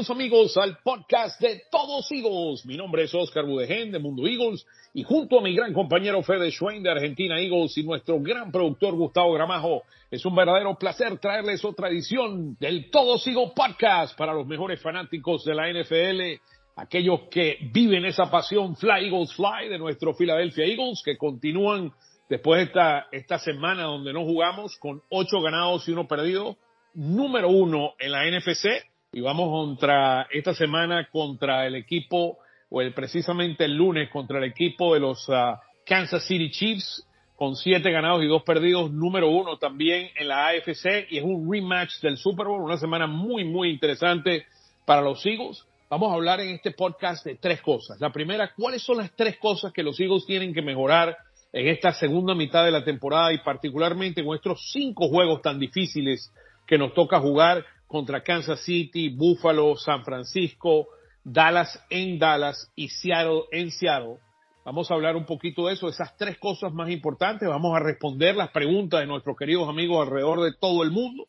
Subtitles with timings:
[0.00, 2.64] Bienvenidos amigos al podcast de Todos Eagles.
[2.64, 6.50] Mi nombre es Oscar Budegen de Mundo Eagles y junto a mi gran compañero Fede
[6.50, 11.62] Schwein de Argentina Eagles y nuestro gran productor Gustavo Gramajo, es un verdadero placer traerles
[11.66, 16.40] otra edición del Todos Eagles podcast para los mejores fanáticos de la NFL,
[16.76, 21.92] aquellos que viven esa pasión Fly Eagles Fly de nuestro Philadelphia Eagles que continúan
[22.26, 26.56] después de esta, esta semana donde no jugamos con ocho ganados y uno perdido,
[26.94, 32.38] número uno en la NFC y vamos contra esta semana contra el equipo
[32.70, 37.56] o el precisamente el lunes contra el equipo de los ah, Kansas City Chiefs con
[37.56, 42.00] siete ganados y dos perdidos, número uno también en la AFC y es un rematch
[42.00, 44.46] del Super Bowl, una semana muy muy interesante
[44.84, 45.64] para los Eagles.
[45.88, 48.00] Vamos a hablar en este podcast de tres cosas.
[48.00, 51.16] La primera, ¿cuáles son las tres cosas que los Eagles tienen que mejorar
[51.52, 56.32] en esta segunda mitad de la temporada y particularmente con estos cinco juegos tan difíciles
[56.64, 60.86] que nos toca jugar contra Kansas City, Buffalo, San Francisco,
[61.24, 64.18] Dallas en Dallas y Seattle en Seattle.
[64.64, 67.48] Vamos a hablar un poquito de eso, de esas tres cosas más importantes.
[67.48, 71.26] Vamos a responder las preguntas de nuestros queridos amigos alrededor de todo el mundo.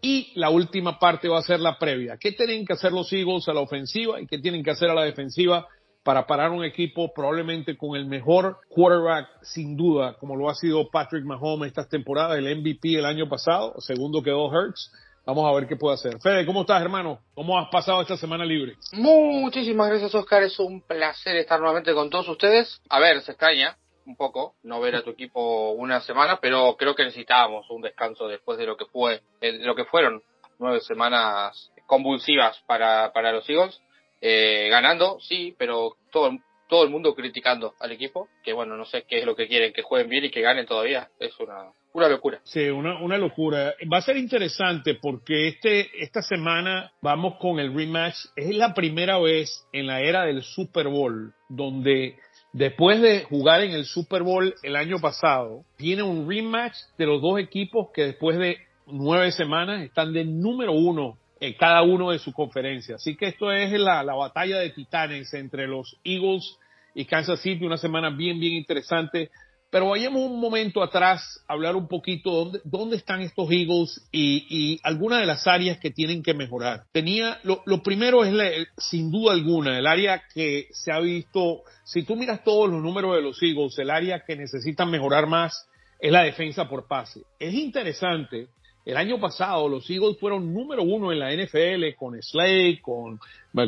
[0.00, 2.16] Y la última parte va a ser la previa.
[2.20, 4.94] ¿Qué tienen que hacer los Eagles a la ofensiva y qué tienen que hacer a
[4.94, 5.66] la defensiva
[6.04, 10.88] para parar un equipo probablemente con el mejor quarterback sin duda, como lo ha sido
[10.88, 14.92] Patrick Mahomes esta temporada, el MVP el año pasado, segundo quedó Hurts.
[15.26, 16.20] Vamos a ver qué puede hacer.
[16.20, 17.18] Fede, ¿cómo estás, hermano?
[17.34, 18.76] ¿Cómo has pasado esta semana libre?
[18.92, 20.44] Muchísimas gracias, Oscar.
[20.44, 22.80] Es un placer estar nuevamente con todos ustedes.
[22.88, 23.76] A ver, se extraña
[24.06, 28.28] un poco no ver a tu equipo una semana, pero creo que necesitábamos un descanso
[28.28, 30.22] después de lo que fue, de lo que fueron
[30.60, 33.82] nueve semanas convulsivas para, para los Eagles.
[34.20, 36.38] Eh, ganando, sí, pero todo,
[36.68, 39.72] todo el mundo criticando al equipo, que bueno, no sé qué es lo que quieren,
[39.72, 41.10] que jueguen bien y que ganen todavía.
[41.18, 42.40] Es una, una locura.
[42.44, 43.74] Sí, una, una locura.
[43.92, 48.16] Va a ser interesante porque este, esta semana vamos con el rematch.
[48.36, 52.16] Es la primera vez en la era del Super Bowl donde
[52.52, 57.20] después de jugar en el Super Bowl el año pasado, tiene un rematch de los
[57.20, 62.18] dos equipos que después de nueve semanas están de número uno en cada uno de
[62.18, 63.00] sus conferencias.
[63.00, 66.58] Así que esto es la, la, batalla de titanes entre los Eagles
[66.94, 69.30] y Kansas City, una semana bien, bien interesante.
[69.70, 74.78] Pero vayamos un momento atrás a hablar un poquito dónde, dónde están estos Eagles y,
[74.82, 76.84] algunas de las áreas que tienen que mejorar.
[76.92, 81.62] Tenía, lo, lo primero es la, sin duda alguna el área que se ha visto,
[81.84, 85.68] si tú miras todos los números de los Eagles, el área que necesitan mejorar más
[85.98, 87.22] es la defensa por pase.
[87.38, 88.48] Es interesante
[88.86, 93.18] el año pasado los Eagles fueron número uno en la NFL con Slade, con,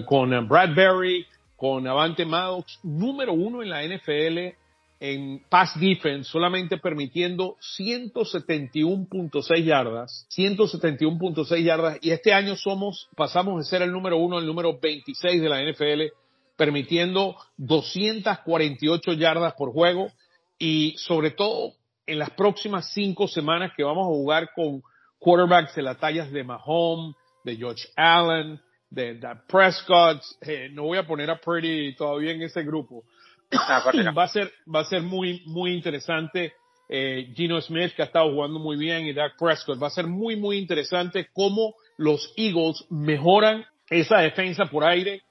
[0.07, 1.27] con Bradbury,
[1.57, 4.57] con Avante Maddox, número uno en la NFL
[5.01, 13.65] en pass defense, solamente permitiendo 171.6 yardas, 171.6 yardas, y este año somos, pasamos de
[13.65, 16.13] ser el número uno al número 26 de la NFL,
[16.57, 20.11] permitiendo 248 yardas por juego,
[20.59, 21.75] y sobre todo
[22.07, 24.83] en las próximas cinco semanas que vamos a jugar con
[25.21, 27.15] quarterbacks de las tallas de Mahomes,
[27.45, 28.61] de George Allen,
[28.91, 30.23] de, de Prescott.
[30.41, 33.05] Eh, no voy a poner a Purdy todavía en ese grupo.
[33.51, 33.83] Ah,
[34.17, 36.53] va a ser, va a ser muy, muy interesante.
[36.89, 39.83] Eh, Gino Smith, que ha estado jugando muy bien, y Dak Prescott.
[39.83, 45.23] Va a ser muy, muy interesante cómo los Eagles mejoran esa defensa por aire.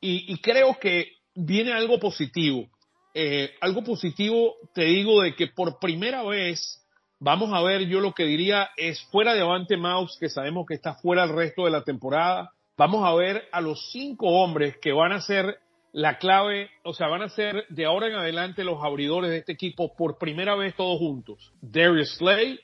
[0.00, 2.68] Y, y creo que viene algo positivo.
[3.14, 6.84] Eh, algo positivo, te digo, de que por primera vez
[7.20, 10.74] Vamos a ver, yo lo que diría es fuera de Avante Mouse, que sabemos que
[10.74, 12.50] está fuera el resto de la temporada.
[12.76, 15.58] Vamos a ver a los cinco hombres que van a ser
[15.94, 19.52] la clave, o sea, van a ser de ahora en adelante los abridores de este
[19.52, 21.52] equipo por primera vez todos juntos.
[21.62, 22.58] Darius Slay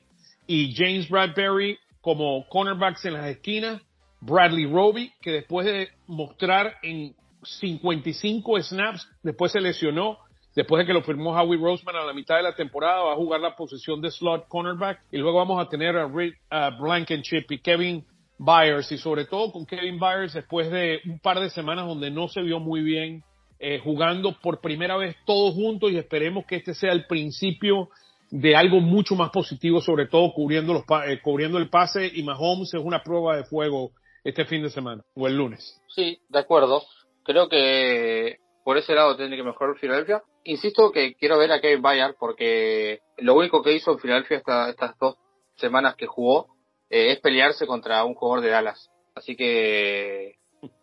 [0.47, 3.81] y James Bradbury como cornerbacks en las esquinas.
[4.19, 10.19] Bradley Roby, que después de mostrar en 55 snaps, después se lesionó
[10.53, 13.15] Después de que lo firmó Howie Roseman a la mitad de la temporada, va a
[13.15, 15.01] jugar la posición de slot cornerback.
[15.09, 16.37] Y luego vamos a tener a Rick
[16.77, 18.05] Blankenship y Kevin
[18.41, 18.91] Byers.
[18.91, 22.41] Y sobre todo con Kevin Byers después de un par de semanas donde no se
[22.41, 23.23] vio muy bien,
[23.59, 25.91] eh, jugando por primera vez todos juntos.
[25.91, 27.89] Y esperemos que este sea el principio
[28.31, 32.11] de algo mucho más positivo, sobre todo cubriendo, los, eh, cubriendo el pase.
[32.13, 33.91] Y Mahomes es una prueba de fuego
[34.23, 35.79] este fin de semana o el lunes.
[35.87, 36.83] Sí, de acuerdo.
[37.23, 40.23] Creo que por ese lado tiene que mejorar Filadelfia.
[40.43, 44.97] Insisto que quiero ver a Kevin Bayard porque lo único que hizo en Filadelfia estas
[44.99, 45.15] dos
[45.55, 46.47] semanas que jugó
[46.91, 48.91] eh, es pelearse contra un jugador de Dallas.
[49.15, 50.35] Así que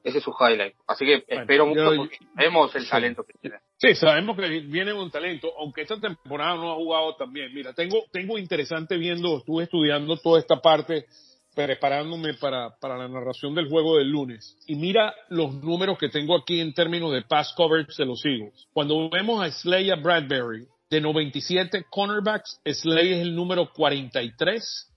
[0.03, 0.75] ese es su highlight.
[0.87, 3.59] Así que espero mucho porque vemos el talento que tiene.
[3.77, 7.53] Sí, sabemos que viene un talento, aunque esta temporada no ha jugado tan bien.
[7.55, 11.07] Mira, tengo, tengo interesante viendo, estuve estudiando toda esta parte
[11.55, 14.57] preparándome para, para la narración del juego del lunes.
[14.67, 18.67] Y mira los números que tengo aquí en términos de pass coverage de los Eagles.
[18.73, 24.89] Cuando vemos a Slay a Bradbury, de 97 cornerbacks, Slay es el número 43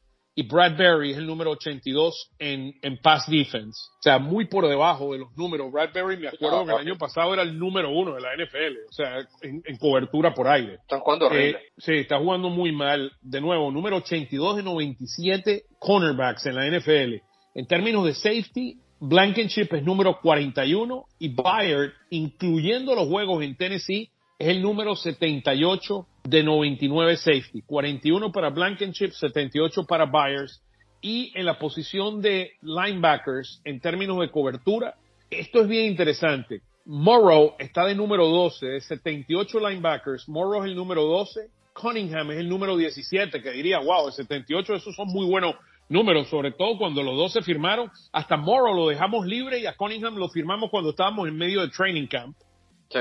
[0.42, 3.80] y Bradbury es el número 82 en, en pass defense.
[4.00, 5.72] O sea, muy por debajo de los números.
[5.72, 8.92] Bradbury, me acuerdo que el año pasado era el número uno de la NFL, o
[8.92, 10.76] sea, en, cobertura por aire.
[10.82, 11.60] Están jugando horrible.
[11.60, 13.12] Eh, sí, está jugando muy mal.
[13.22, 17.22] De nuevo, número 82 de 97 cornerbacks en la NFL.
[17.54, 24.10] En términos de safety, Blankenship es número 41 y Bayard, incluyendo los juegos en Tennessee,
[24.40, 30.62] es el número 78 de 99 safety, 41 para Blankenship, 78 para Byers.
[31.02, 34.96] Y en la posición de linebackers, en términos de cobertura,
[35.30, 36.62] esto es bien interesante.
[36.86, 40.28] Morrow está de número 12, de 78 linebackers.
[40.30, 41.50] Morrow es el número 12.
[41.74, 45.56] Cunningham es el número 17, que diría, wow, el 78, esos son muy buenos
[45.90, 47.90] números, sobre todo cuando los dos se firmaron.
[48.12, 51.70] Hasta Morrow lo dejamos libre y a Cunningham lo firmamos cuando estábamos en medio de
[51.70, 52.36] training camp.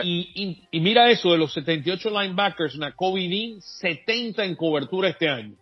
[0.03, 5.57] Y, mira eso, de los 78 linebackers, Nakobe Dean, 70 en cobertura este año.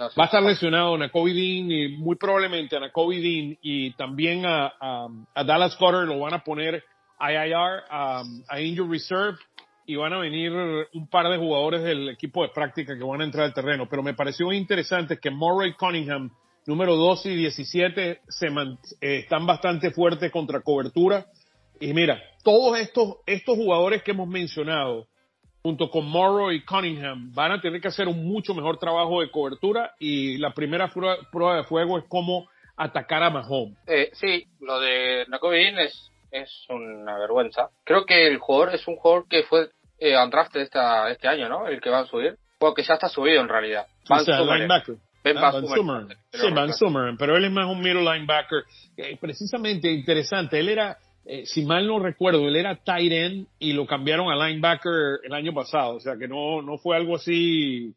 [0.00, 5.08] Va a estar lesionado Nakobe Dean y muy probablemente a Nakobe Dean y también a,
[5.46, 6.82] Dallas Cutter lo van a poner
[7.18, 9.38] a IIR, a, a Injury Reserve
[9.86, 10.52] y van a venir
[10.92, 13.86] un par de jugadores del equipo de práctica que van a entrar al terreno.
[13.88, 16.30] Pero me pareció interesante que Murray Cunningham,
[16.66, 21.26] número 12 y 17, se eh, están bastante fuertes contra cobertura
[21.80, 25.06] y mira, todos estos, estos jugadores que hemos mencionado,
[25.62, 29.30] junto con Morrow y Cunningham, van a tener que hacer un mucho mejor trabajo de
[29.30, 33.76] cobertura y la primera prueba, de fuego es cómo atacar a Mahomes.
[33.86, 37.70] Eh, sí, lo de Nakobe es, es una vergüenza.
[37.84, 41.66] Creo que el jugador es un jugador que fue eh, undrafted esta, este año, ¿no?
[41.66, 42.36] El que va a subir.
[42.58, 43.86] O que ya está subido en realidad.
[44.08, 44.96] Van o sea, linebacker.
[45.22, 45.52] Ben ah,
[46.32, 48.64] Sí, Van pero él es más un middle linebacker.
[48.96, 53.72] Eh, precisamente interesante, él era eh, si mal no recuerdo, él era tight end y
[53.72, 55.96] lo cambiaron a linebacker el año pasado.
[55.96, 57.94] O sea que no, no fue algo así,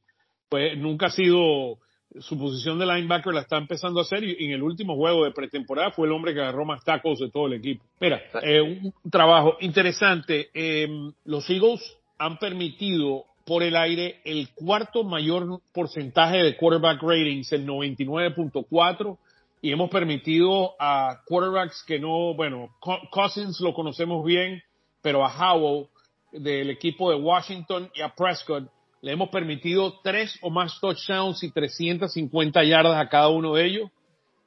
[0.49, 1.77] pues nunca ha sido
[2.19, 5.31] su posición de linebacker la está empezando a hacer y en el último juego de
[5.31, 7.83] pretemporada fue el hombre que agarró más tacos de todo el equipo.
[7.99, 10.49] Mira, eh, un trabajo interesante.
[10.53, 17.51] Em, los Eagles han permitido por el aire el cuarto mayor porcentaje de quarterback ratings,
[17.51, 19.17] el 99.4
[19.61, 22.75] y hemos permitido a quarterbacks que no, bueno,
[23.11, 24.61] Cousins lo conocemos bien,
[25.01, 25.87] pero a Howell
[26.31, 28.69] del equipo de Washington y a Prescott
[29.01, 33.91] le hemos permitido tres o más touchdowns y 350 yardas a cada uno de ellos.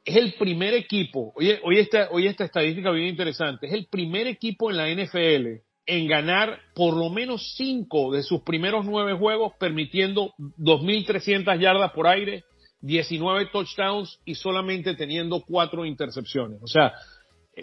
[0.05, 4.26] Es el primer equipo, oye, hoy esta, hoy esta estadística bien interesante, es el primer
[4.26, 9.55] equipo en la NFL en ganar por lo menos cinco de sus primeros nueve juegos,
[9.59, 12.45] permitiendo 2.300 yardas por aire
[12.81, 16.61] 19 touchdowns y solamente teniendo cuatro intercepciones.
[16.63, 16.93] O sea,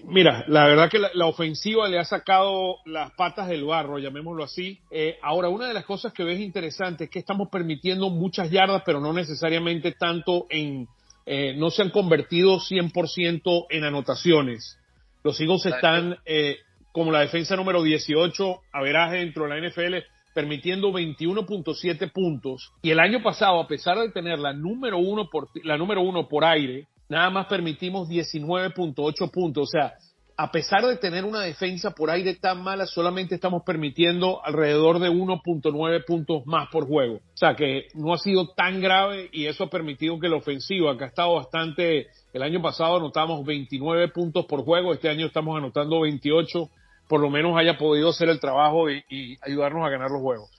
[0.03, 4.79] mira, la verdad que la, ofensiva le ha sacado las patas del barro, llamémoslo así.
[4.91, 8.83] Eh, ahora, una de las cosas que ves interesante es que estamos permitiendo muchas yardas,
[8.85, 10.87] pero no necesariamente tanto en,
[11.25, 14.77] eh, no se han convertido 100% en anotaciones.
[15.23, 16.57] Los Eagles están eh,
[16.91, 19.95] como la defensa número 18, averaje dentro de la NFL,
[20.37, 22.71] permitiendo 21.7 puntos.
[22.83, 26.27] Y el año pasado, a pesar de tener la número uno por, la número uno
[26.27, 29.63] por aire, nada más permitimos 19.8 puntos.
[29.63, 29.93] O sea,
[30.37, 35.09] a pesar de tener una defensa por aire tan mala, solamente estamos permitiendo alrededor de
[35.09, 37.15] 1.9 puntos más por juego.
[37.15, 40.95] O sea que no ha sido tan grave y eso ha permitido que la ofensiva,
[40.99, 45.57] que ha estado bastante, el año pasado anotamos 29 puntos por juego, este año estamos
[45.57, 46.69] anotando 28
[47.07, 50.49] por lo menos haya podido hacer el trabajo y, ayudarnos a ganar los juegos.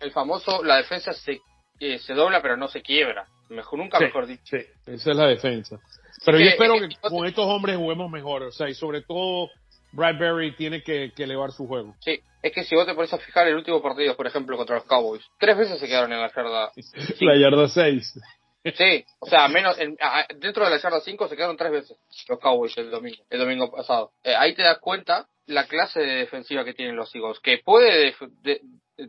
[0.00, 1.40] El famoso, la defensa se,
[1.80, 3.26] eh, se dobla pero no se quiebra.
[3.48, 4.42] Mejor, nunca mejor dicho.
[4.44, 5.80] Sí, esa es la defensa.
[6.24, 8.42] Pero yo espero que, con estos hombres juguemos mejor.
[8.42, 9.48] O sea, y sobre todo
[9.92, 11.94] Bradbury tiene que, elevar su juego.
[12.00, 14.76] Sí, es que si vos te pones a fijar el último partido, por ejemplo, contra
[14.76, 16.72] los Cowboys, tres veces se quedaron en la yarda.
[17.20, 18.20] la yarda 6.
[18.64, 19.76] Sí, o sea, menos
[20.36, 21.98] dentro de la yarda 5 se quedaron tres veces
[22.28, 24.12] los Cowboys el domingo, el domingo pasado.
[24.22, 28.14] Eh, ahí te das cuenta la clase de defensiva que tienen los Eagles, que puede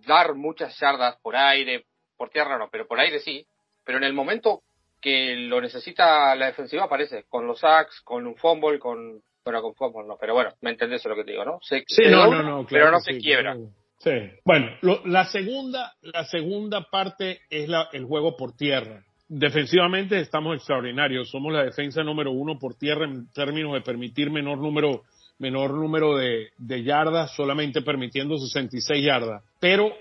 [0.08, 3.46] dar muchas yardas por aire, por tierra no, pero por aire sí,
[3.84, 4.62] pero en el momento
[5.02, 9.76] que lo necesita la defensiva aparece, con los sacks, con un fumble, con, bueno, con
[9.76, 11.60] fumble no, pero bueno, me entendés lo que te digo, ¿no?
[11.62, 13.58] sí, no, no, no, pero no se quiebra.
[13.98, 14.12] Sí.
[14.46, 19.04] Bueno, la segunda, la segunda parte es la, el juego por tierra.
[19.30, 21.30] Defensivamente estamos extraordinarios.
[21.30, 25.04] Somos la defensa número uno por tierra en términos de permitir menor número
[25.38, 29.44] menor número de, yardas, solamente permitiendo 66 yardas.
[29.60, 29.94] Pero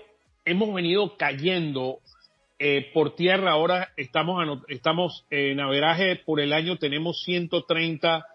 [0.43, 1.99] hemos venido cayendo
[2.61, 8.25] Eh, por tierra ahora estamos, estamos en averaje por el año, tenemos 130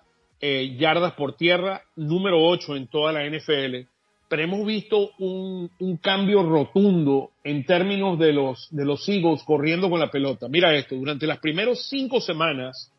[0.41, 3.87] eh, yardas por tierra, número 8 en toda la NFL.
[4.29, 9.91] Pero hemos visto un, un, cambio rotundo en términos de los, de los Eagles corriendo
[9.91, 10.49] con la pelota.
[10.49, 12.91] Mira esto, durante las primeras cinco semanas,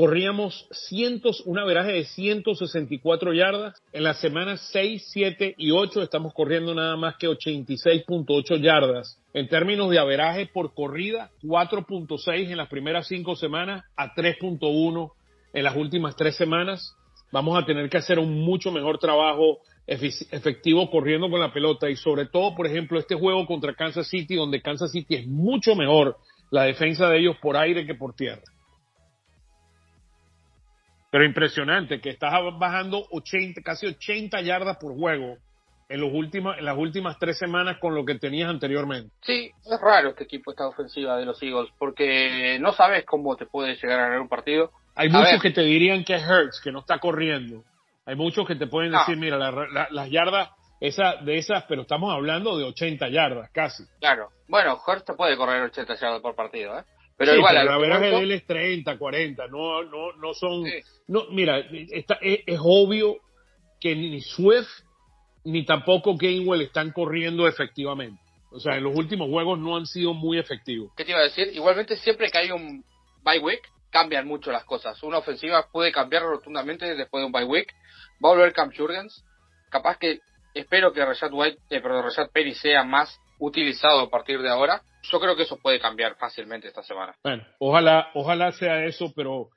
[0.00, 3.82] corríamos cientos, una veraje de 164 yardas.
[3.92, 9.20] En las semanas 6, 7 y 8 estamos corriendo nada más que 86.8 yardas.
[9.34, 15.12] En términos de averaje por corrida, 4.6 en las primeras cinco semanas a 3.1
[15.52, 16.96] en las últimas tres semanas.
[17.30, 19.58] Vamos a tener que hacer un mucho mejor trabajo
[19.90, 24.36] efectivo corriendo con la pelota y sobre todo, por ejemplo, este juego contra Kansas City,
[24.36, 26.16] donde Kansas City es mucho mejor
[26.50, 28.42] la defensa de ellos por aire que por tierra.
[31.10, 35.38] Pero impresionante que estás bajando 80, casi 80 yardas por juego
[35.88, 39.12] en, los últimos, en las últimas tres semanas con lo que tenías anteriormente.
[39.22, 43.46] Sí, es raro este equipo, esta ofensiva de los Eagles, porque no sabes cómo te
[43.46, 44.70] puede llegar a ganar un partido.
[44.94, 47.64] Hay muchos que te dirían que es Hurts, que no está corriendo.
[48.06, 52.56] Hay muchos que te pueden decir, mira, las yardas esa, de esas, pero estamos hablando
[52.56, 53.84] de 80 yardas casi.
[54.00, 54.30] Claro.
[54.48, 56.84] Bueno, Hurts te puede correr 80 yardas por partido, ¿eh?
[57.20, 60.64] Pero igual, la verdad de él es 30, 40, no, no, no son,
[61.06, 61.58] no, mira,
[61.90, 63.18] está, es, obvio
[63.78, 64.70] que ni Swift
[65.44, 68.18] ni tampoco Gainwell están corriendo efectivamente.
[68.50, 70.92] O sea, en los últimos juegos no han sido muy efectivos.
[70.96, 71.48] ¿Qué te iba a decir?
[71.52, 72.82] Igualmente siempre que hay un
[73.22, 75.02] bye week, cambian mucho las cosas.
[75.02, 77.72] Una ofensiva puede cambiar rotundamente después de un bye week.
[78.24, 79.24] Va a volver Cam Jurgens.
[79.70, 80.20] Capaz que
[80.54, 84.82] espero que Rashad White, eh, perdón, Rashad Perry sea más utilizado a partir de ahora
[85.02, 87.14] yo creo que eso puede cambiar fácilmente esta semana.
[87.22, 89.48] Bueno, ojalá, ojalá sea eso, pero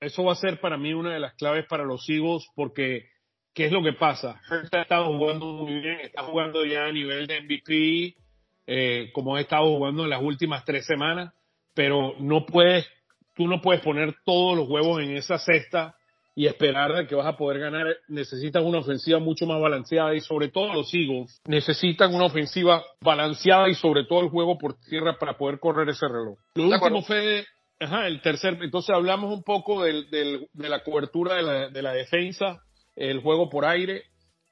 [0.00, 3.08] eso va a ser para mí una de las claves para los Eagles porque
[3.54, 4.40] ¿qué es lo que pasa?
[4.50, 8.16] Hurts ha estado jugando muy bien, está jugando ya a nivel de MVP,
[8.66, 11.32] eh, como ha estado jugando en las últimas tres semanas,
[11.74, 12.86] pero no puedes,
[13.34, 15.94] tú no puedes poner todos los huevos en esa cesta
[16.34, 17.86] y esperar que vas a poder ganar.
[18.08, 23.68] Necesitas una ofensiva mucho más balanceada y sobre todo los Eagles necesitan una ofensiva balanceada
[23.68, 26.38] y sobre todo el juego por tierra para poder correr ese reloj.
[26.54, 27.44] Lo último fue,
[27.78, 31.82] ajá, el tercer, entonces hablamos un poco del, del, de la cobertura de la, de
[31.82, 32.62] la, defensa,
[32.96, 34.04] el juego por aire.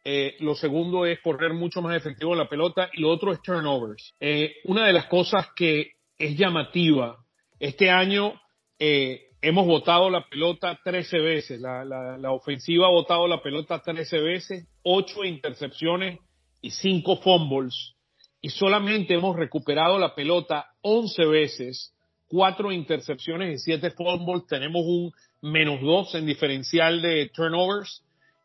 [0.05, 4.15] Eh, lo segundo es correr mucho más efectivo la pelota y lo otro es turnovers.
[4.21, 7.17] Eh, una de las cosas que es llamativa
[7.61, 8.41] este año,
[8.79, 14.19] eh, hemos votado la pelota 13 veces, la, la, ofensiva ha votado la pelota 13
[14.21, 16.19] veces, 8 intercepciones
[16.61, 17.95] y 5 fumbles,
[18.41, 21.95] y solamente hemos recuperado la pelota 11 veces,
[22.29, 28.03] 4 intercepciones y 7 fumbles, tenemos un menos 2 en diferencial de turnovers,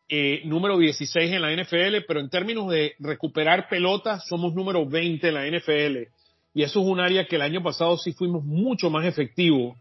[0.09, 5.27] eh, número 16 en la NFL, pero en términos de recuperar pelotas somos número 20
[5.27, 6.09] en la NFL.
[6.53, 9.75] Y eso es un área que el año pasado sí fuimos mucho más efectivos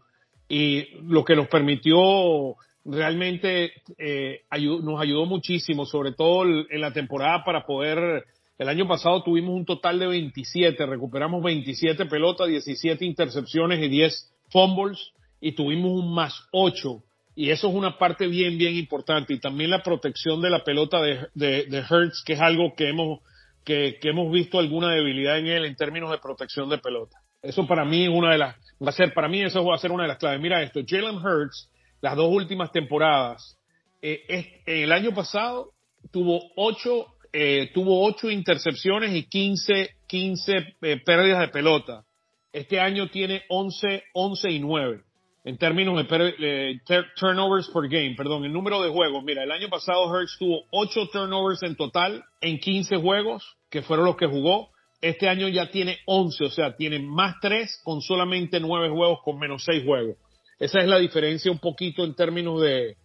[0.47, 4.41] y lo que nos permitió realmente eh,
[4.81, 8.25] nos ayudó muchísimo, sobre todo en la temporada para poder,
[8.57, 14.33] el año pasado tuvimos un total de 27, recuperamos 27 pelotas, 17 intercepciones y 10
[14.49, 17.03] fumbles y tuvimos un más 8
[17.35, 21.01] y eso es una parte bien, bien importante y también la protección de la pelota
[21.01, 23.21] de, de, Hertz, que es algo que hemos,
[23.63, 27.22] que hemos visto alguna debilidad en él en términos de protección de pelota.
[27.43, 29.77] Eso para mí es una de las, va a ser, para mí eso va a
[29.77, 30.39] ser una de las claves.
[30.39, 31.69] Mira esto, Jalen Hurts,
[32.01, 33.59] las dos últimas temporadas,
[34.01, 35.71] eh, el año pasado
[36.11, 42.03] tuvo ocho, eh, tuvo ocho intercepciones y 15, 15 eh, pérdidas de pelota.
[42.51, 45.03] Este año tiene 11, 11 y 9
[45.45, 46.81] en términos de
[47.17, 49.23] turnovers per game, perdón, el número de juegos.
[49.23, 54.05] Mira, el año pasado Hurts tuvo ocho turnovers en total en 15 juegos, que fueron
[54.05, 54.69] los que jugó.
[55.03, 59.37] Este año ya tiene 11, o sea, tiene más 3 con solamente 9 juegos, con
[59.37, 60.15] menos 6 juegos.
[60.57, 62.95] Esa es la diferencia un poquito en términos de,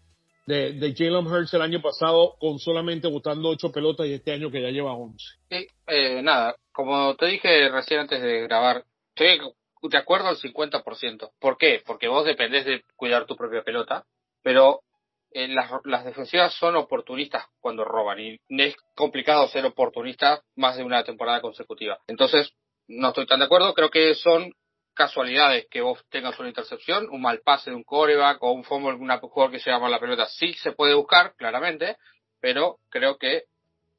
[0.46, 4.48] de, de Jalen Hurts el año pasado con solamente botando 8 pelotas y este año
[4.48, 5.18] que ya lleva 11.
[5.50, 9.40] Sí, eh, nada, como te dije recién antes de grabar, estoy
[9.82, 11.32] de acuerdo al 50%.
[11.40, 11.82] ¿Por qué?
[11.84, 14.04] Porque vos dependés de cuidar tu propia pelota,
[14.44, 14.82] pero
[15.30, 20.84] eh, las, las, defensivas son oportunistas cuando roban y es complicado ser oportunista más de
[20.84, 21.98] una temporada consecutiva.
[22.06, 22.52] Entonces,
[22.88, 23.74] no estoy tan de acuerdo.
[23.74, 24.52] Creo que son
[24.94, 28.96] casualidades que vos tengas una intercepción, un mal pase de un coreback o un fumble
[28.96, 30.26] de un jugador que se llama la pelota.
[30.26, 31.96] Sí se puede buscar, claramente,
[32.40, 33.44] pero creo que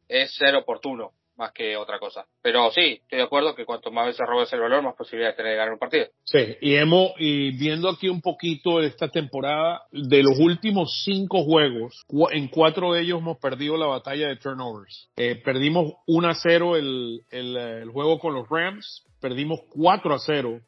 [0.08, 2.26] es ser oportuno más que otra cosa.
[2.42, 5.54] Pero sí, estoy de acuerdo que cuanto más veces robes el valor, más posibilidades tener
[5.54, 6.08] de ganar un partido.
[6.24, 12.06] Sí, y hemos, y viendo aquí un poquito esta temporada, de los últimos cinco juegos,
[12.32, 15.10] en cuatro de ellos hemos perdido la batalla de turnovers.
[15.16, 20.20] Eh, perdimos 1 a 0 el, el, el, juego con los Rams, perdimos 4 a
[20.20, 20.60] 0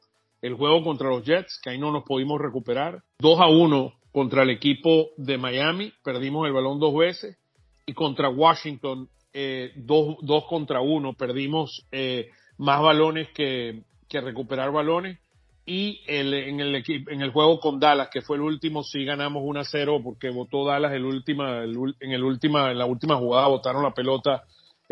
[0.41, 3.03] el juego contra los Jets, que ahí no nos pudimos recuperar.
[3.19, 7.37] 2 a 1 contra el equipo de Miami, perdimos el balón dos veces.
[7.85, 14.71] Y contra Washington, eh, dos, dos, contra uno, perdimos eh, más balones que, que recuperar
[14.71, 15.19] balones.
[15.63, 19.43] Y el, en, el, en el juego con Dallas, que fue el último, sí ganamos
[19.45, 23.47] 1 a 0 porque votó Dallas el última, en, el última, en la última jugada,
[23.47, 24.43] votaron la pelota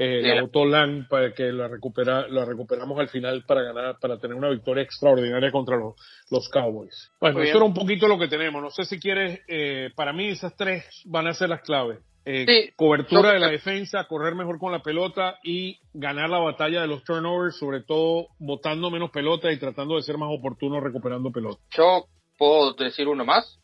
[0.02, 4.18] eh, la votó Lang para que la, recupera, la recuperamos al final para ganar, para
[4.18, 5.96] tener una victoria extraordinaria contra los,
[6.32, 7.12] los Cowboys.
[7.20, 8.62] Bueno, eso era un poquito lo que tenemos.
[8.62, 12.00] No sé si quieres, eh, para mí esas tres van a ser las claves.
[12.26, 16.88] Eh, cobertura de la defensa, correr mejor con la pelota y ganar la batalla de
[16.88, 21.62] los turnovers, sobre todo botando menos pelota y tratando de ser más oportuno recuperando pelota.
[21.76, 22.06] Yo
[22.38, 23.60] puedo decir uno más.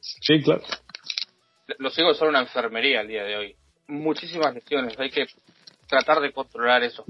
[0.00, 0.62] Sí, claro.
[1.78, 3.56] Lo sigo solo una enfermería el día de hoy.
[3.88, 4.98] Muchísimas lesiones.
[4.98, 5.26] Hay que
[5.86, 7.04] tratar de controlar eso.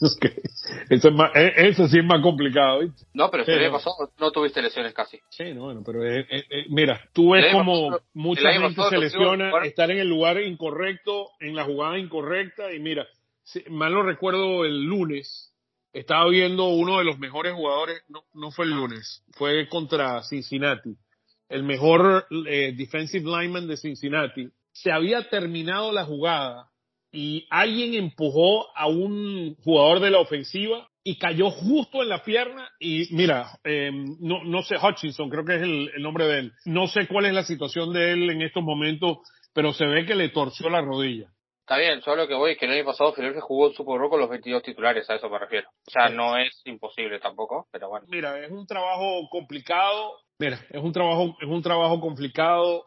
[0.90, 2.80] eso, es más, e, eso sí es más complicado.
[3.14, 5.18] No, pero el pasó, no tuviste lesiones casi.
[5.30, 9.52] Sí, no, bueno, pero eh, eh, eh, mira, tú ves como mucha gente se lesiona,
[9.64, 13.06] estar en el lugar incorrecto, en la jugada incorrecta, y mira,
[13.68, 15.52] mal lo recuerdo el lunes,
[15.92, 20.96] estaba viendo uno de los mejores jugadores, no, no fue el lunes, fue contra Cincinnati,
[21.48, 24.50] el mejor defensive lineman de Cincinnati.
[24.72, 26.68] Se había terminado la jugada
[27.12, 32.68] y alguien empujó a un jugador de la ofensiva y cayó justo en la pierna
[32.80, 36.52] y mira, eh, no, no sé, Hutchinson creo que es el, nombre de él.
[36.64, 39.18] No sé cuál es la situación de él en estos momentos,
[39.52, 41.30] pero se ve que le torció la rodilla.
[41.60, 43.98] Está bien, solo lo que voy es que el año pasado Filadelfia jugó el Super
[43.98, 45.68] Bowl con los 22 titulares, a eso me refiero.
[45.68, 48.06] O sea, no es imposible tampoco, pero bueno.
[48.08, 50.12] Mira, es un trabajo complicado.
[50.38, 52.84] Mira, es un trabajo, es un trabajo complicado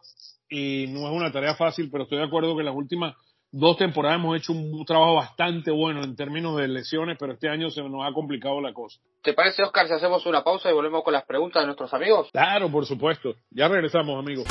[0.48, 3.14] y no es una tarea fácil, pero estoy de acuerdo que las últimas
[3.52, 7.70] dos temporadas hemos hecho un trabajo bastante bueno en términos de lesiones, pero este año
[7.70, 9.00] se nos ha complicado la cosa.
[9.22, 12.28] ¿Te parece, Oscar, si hacemos una pausa y volvemos con las preguntas de nuestros amigos?
[12.32, 13.34] Claro, por supuesto.
[13.50, 14.46] Ya regresamos, amigos.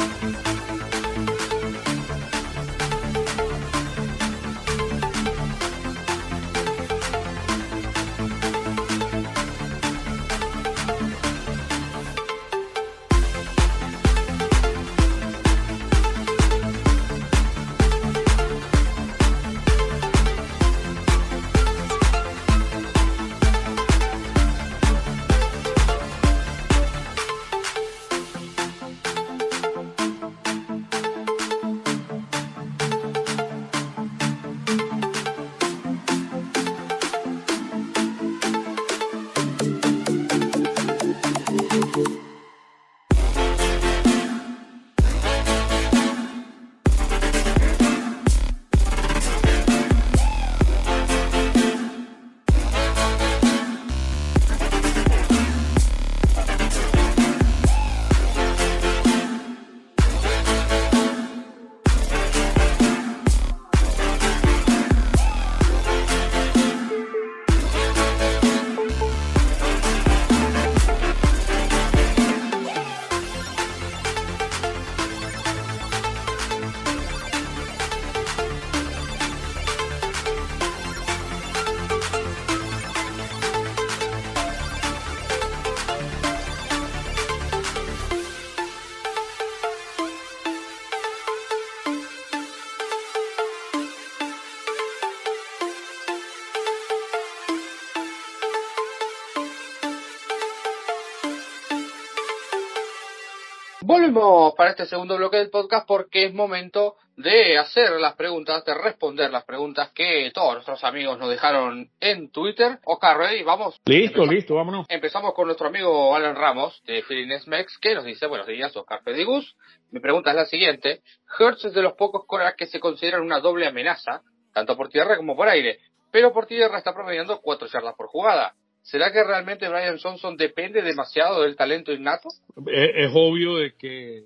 [104.79, 109.43] Este segundo bloque del podcast porque es momento de hacer las preguntas, de responder las
[109.43, 112.79] preguntas que todos nuestros amigos nos dejaron en Twitter.
[112.85, 113.81] Oscar, ready, vamos.
[113.85, 114.85] Listo, listo, vámonos.
[114.87, 117.03] Empezamos con nuestro amigo Alan Ramos de
[117.47, 119.57] Mex que nos dice, buenos días, Oscar Pedigus.
[119.91, 121.01] Mi pregunta es la siguiente.
[121.37, 124.21] Hertz es de los pocos corebacks que se consideran una doble amenaza,
[124.53, 128.53] tanto por tierra como por aire, pero por tierra está promediando cuatro yardas por jugada.
[128.81, 132.29] ¿Será que realmente Brian Johnson depende demasiado del talento innato?
[132.65, 134.23] Es, obvio de que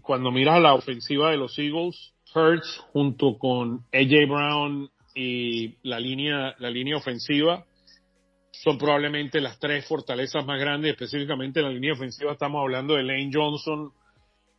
[0.00, 6.54] cuando miras la ofensiva de los Eagles, Hurts junto con AJ Brown y la línea,
[6.58, 7.64] la línea ofensiva
[8.52, 13.02] son probablemente las tres fortalezas más grandes, específicamente en la línea ofensiva estamos hablando de
[13.02, 13.90] Lane Johnson,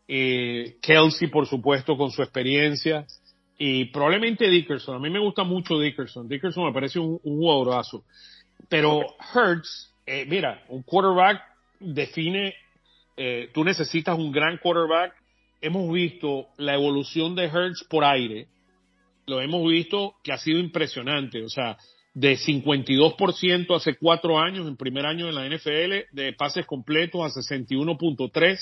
[0.07, 3.05] eh, Kelsey por supuesto con su experiencia
[3.57, 4.95] y probablemente Dickerson.
[4.95, 6.27] A mí me gusta mucho Dickerson.
[6.27, 8.03] Dickerson me parece un, un jugadorazo.
[8.67, 9.01] Pero
[9.33, 11.41] Hurts, eh, mira, un quarterback
[11.79, 12.53] define,
[13.17, 15.13] eh, tú necesitas un gran quarterback.
[15.61, 18.47] Hemos visto la evolución de Hurts por aire.
[19.25, 21.43] Lo hemos visto que ha sido impresionante.
[21.43, 21.77] O sea,
[22.13, 27.29] de 52% hace cuatro años, en primer año en la NFL, de pases completos a
[27.29, 28.59] 61.3,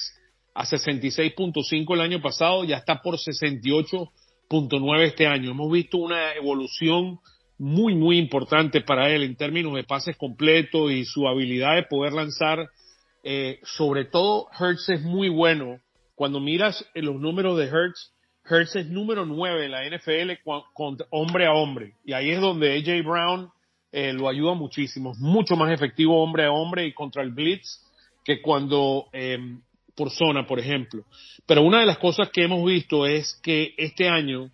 [0.53, 5.51] a 66.5 el año pasado, ya está por 68.9 este año.
[5.51, 7.19] Hemos visto una evolución
[7.57, 12.13] muy, muy importante para él en términos de pases completos y su habilidad de poder
[12.13, 12.67] lanzar.
[13.23, 15.79] Eh, sobre todo, Hertz es muy bueno.
[16.15, 18.13] Cuando miras los números de Hertz,
[18.49, 21.95] Hertz es número 9 en la NFL con, hombre a hombre.
[22.03, 23.49] Y ahí es donde AJ Brown
[23.91, 25.11] eh, lo ayuda muchísimo.
[25.11, 27.79] Es mucho más efectivo hombre a hombre y contra el blitz
[28.23, 29.39] que cuando eh,
[29.95, 31.03] por zona, por ejemplo.
[31.45, 34.51] Pero una de las cosas que hemos visto es que este año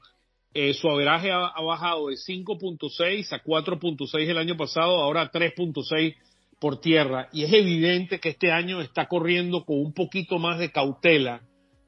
[0.53, 6.15] eh, su averaje ha, bajado de 5.6 a 4.6 el año pasado, ahora a 3.6
[6.59, 7.29] por tierra.
[7.31, 11.41] Y es evidente que este año está corriendo con un poquito más de cautela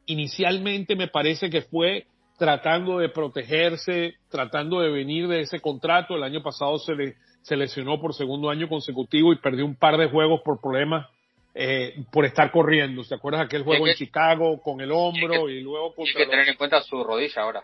[0.10, 6.16] inicialmente me parece que fue tratando de protegerse, tratando de venir de ese contrato.
[6.16, 9.98] El año pasado se le se lesionó por segundo año consecutivo y perdió un par
[9.98, 11.08] de juegos por problemas
[11.54, 13.04] eh, por estar corriendo.
[13.04, 16.56] ¿Se acuerdas aquel juego en Chicago con el hombro y, luego Hay que tener en
[16.56, 17.64] cuenta su rodilla ahora.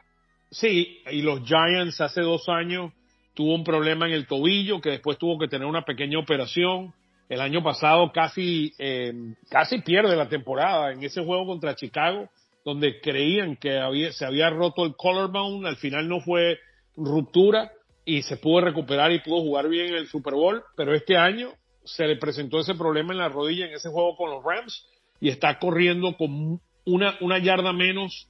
[0.49, 2.93] Sí, y los Giants hace dos años
[3.35, 6.93] tuvo un problema en el tobillo que después tuvo que tener una pequeña operación.
[7.29, 9.13] El año pasado casi, eh,
[9.49, 12.29] casi pierde la temporada en ese juego contra Chicago,
[12.63, 16.59] donde creían que había, se había roto el collarbone, al final no fue
[16.95, 17.71] ruptura
[18.05, 21.51] y se pudo recuperar y pudo jugar bien en el Super Bowl, pero este año
[21.83, 24.87] se le presentó ese problema en la rodilla en ese juego con los Rams
[25.19, 28.27] y está corriendo con una, una yarda menos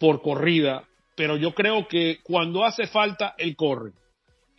[0.00, 3.92] por corrida, pero yo creo que cuando hace falta, él corre.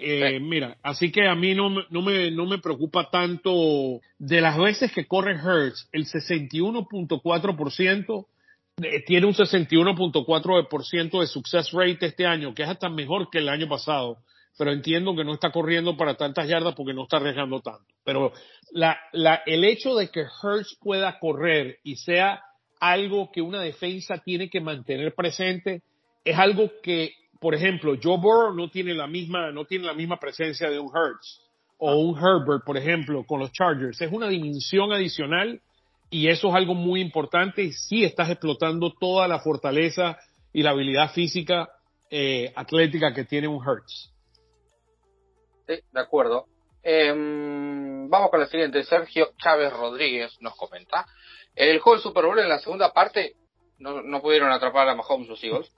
[0.02, 4.58] Eh, mira, así que a mí no, no, me, no me preocupa tanto de las
[4.58, 8.26] veces que corre Hertz, el 61.4%
[8.82, 13.50] eh, tiene un 61.4% de success rate este año, que es hasta mejor que el
[13.50, 14.20] año pasado,
[14.58, 17.84] pero entiendo que no está corriendo para tantas yardas porque no está arriesgando tanto.
[18.06, 18.32] Pero
[18.72, 22.42] la, la, el hecho de que Hertz pueda correr y sea
[22.80, 25.82] algo que una defensa tiene que mantener presente
[26.24, 30.20] es algo que por ejemplo, Joe Burrow no tiene la misma, no tiene la misma
[30.20, 31.42] presencia de un Hertz
[31.78, 34.02] o un Herbert, por ejemplo, con los Chargers.
[34.02, 35.62] Es una dimensión adicional
[36.10, 40.18] y eso es algo muy importante y sí estás explotando toda la fortaleza
[40.52, 41.70] y la habilidad física
[42.10, 44.12] eh, atlética que tiene un Hertz.
[45.68, 46.48] Sí, de acuerdo.
[46.84, 48.84] Em, vamos con la siguiente.
[48.84, 51.06] Sergio Chávez Rodríguez nos comenta.
[51.56, 53.36] El juego del Super Bowl en la segunda parte
[53.78, 55.72] no, no pudieron atrapar a Mahomes los Eagles.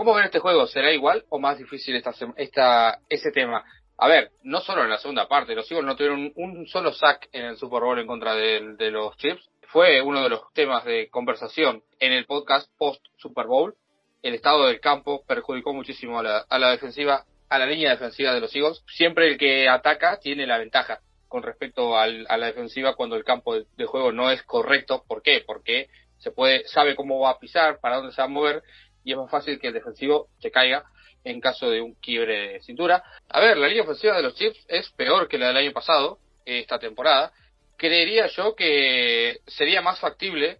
[0.00, 0.66] ¿Cómo ven este juego?
[0.66, 3.62] ¿Será igual o más difícil esta, esta, ese tema?
[3.98, 7.28] A ver, no solo en la segunda parte, los Eagles no tuvieron un solo sack
[7.32, 9.50] en el Super Bowl en contra de, los Chips.
[9.68, 13.74] Fue uno de los temas de conversación en el podcast post Super Bowl.
[14.22, 16.22] El estado del campo perjudicó muchísimo a
[16.58, 18.82] la, defensiva, a la línea defensiva de los Eagles.
[18.86, 23.54] Siempre el que ataca tiene la ventaja con respecto a la defensiva cuando el campo
[23.54, 25.04] de, de, juego no es correcto.
[25.06, 25.44] ¿Por qué?
[25.46, 28.62] Porque se puede, sabe cómo va a pisar, para dónde se va a mover
[29.04, 30.84] y es más fácil que el defensivo se caiga
[31.24, 33.02] en caso de un quiebre de cintura.
[33.28, 36.18] A ver, la línea ofensiva de los Chiefs es peor que la del año pasado,
[36.44, 37.32] esta temporada.
[37.76, 40.58] Creería yo que sería más factible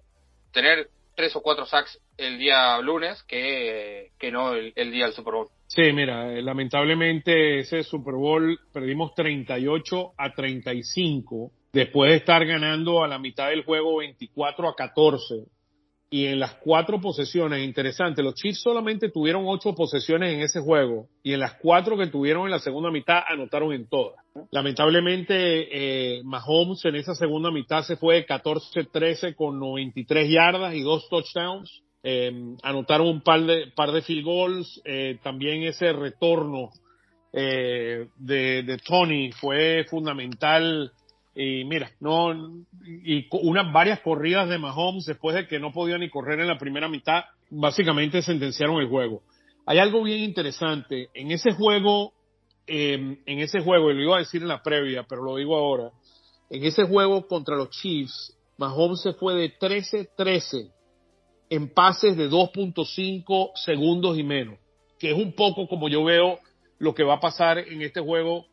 [0.53, 5.35] tener tres o cuatro sacks el día lunes que, que no el, día del Super
[5.35, 5.49] Bowl.
[5.67, 13.05] Sí, mira, eh, lamentablemente ese Super Bowl perdimos 38 a 35 después de estar ganando
[13.05, 15.47] a la mitad del juego 24 a 14
[16.13, 21.07] y en las cuatro posesiones, interesante, los Chiefs solamente tuvieron ocho posesiones en ese juego
[21.23, 24.17] y en las cuatro que tuvieron en la segunda mitad anotaron en todas.
[24.51, 31.09] Lamentablemente, eh, Mahomes en esa segunda mitad se fue 14-13 con 93 yardas y dos
[31.09, 31.83] touchdowns.
[32.03, 32.33] Eh,
[32.65, 34.83] anotaron un par de, par de field goals.
[34.85, 36.71] Eh, también ese retorno
[37.33, 40.93] eh, de, de Tony fue fundamental
[41.43, 42.35] y mira, no,
[42.85, 46.59] y unas varias corridas de Mahomes después de que no podía ni correr en la
[46.59, 49.23] primera mitad, básicamente sentenciaron el juego.
[49.65, 51.09] Hay algo bien interesante.
[51.15, 52.13] En ese juego,
[52.67, 55.57] em, en ese juego, y lo iba a decir en la previa, pero lo digo
[55.57, 55.91] ahora,
[56.51, 60.71] en ese juego contra los Chiefs, Mahomes se fue de 13-13
[61.49, 64.59] en pases de 2.5 segundos y menos,
[64.99, 66.39] que es un poco como yo veo
[66.79, 68.45] lo que va a pasar en este juego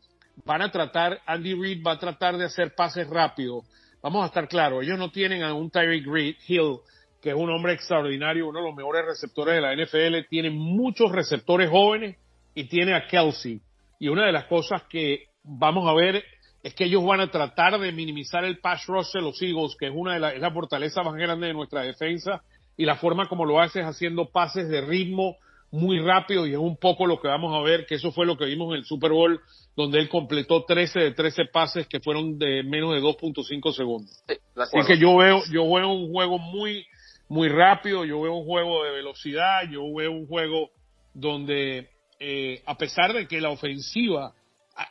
[0.46, 3.66] van a tratar, Andy Reid va a tratar de hacer pases rápidos.
[4.02, 6.78] Vamos a estar claros, ellos no tienen a un Tyreek Hill,
[7.22, 11.12] que es un hombre extraordinario, uno de los mejores receptores de la NFL, tiene muchos
[11.12, 12.18] receptores jóvenes
[12.54, 13.62] y tiene a Kelsey.
[14.00, 16.24] Y una de las cosas que vamos a ver
[16.62, 19.88] es que ellos van a tratar de minimizar el pass rush de los Eagles, que
[19.88, 22.42] es una de las fortalezas más grandes de nuestra defensa,
[22.76, 25.38] y la forma como lo hace es haciendo pases de ritmo
[25.72, 28.38] muy rápido y es un poco lo que vamos a ver, que eso fue lo
[28.38, 29.42] que vimos en el Super Bowl,
[29.76, 34.24] donde él completó 13 de 13 pases que fueron de menos de 2.5 segundos.
[34.56, 36.86] Así que yo veo, yo veo un juego muy,
[37.28, 40.70] muy rápido, yo veo un juego de velocidad, yo veo un juego
[41.14, 44.34] donde, eh, a pesar de que la ofensiva,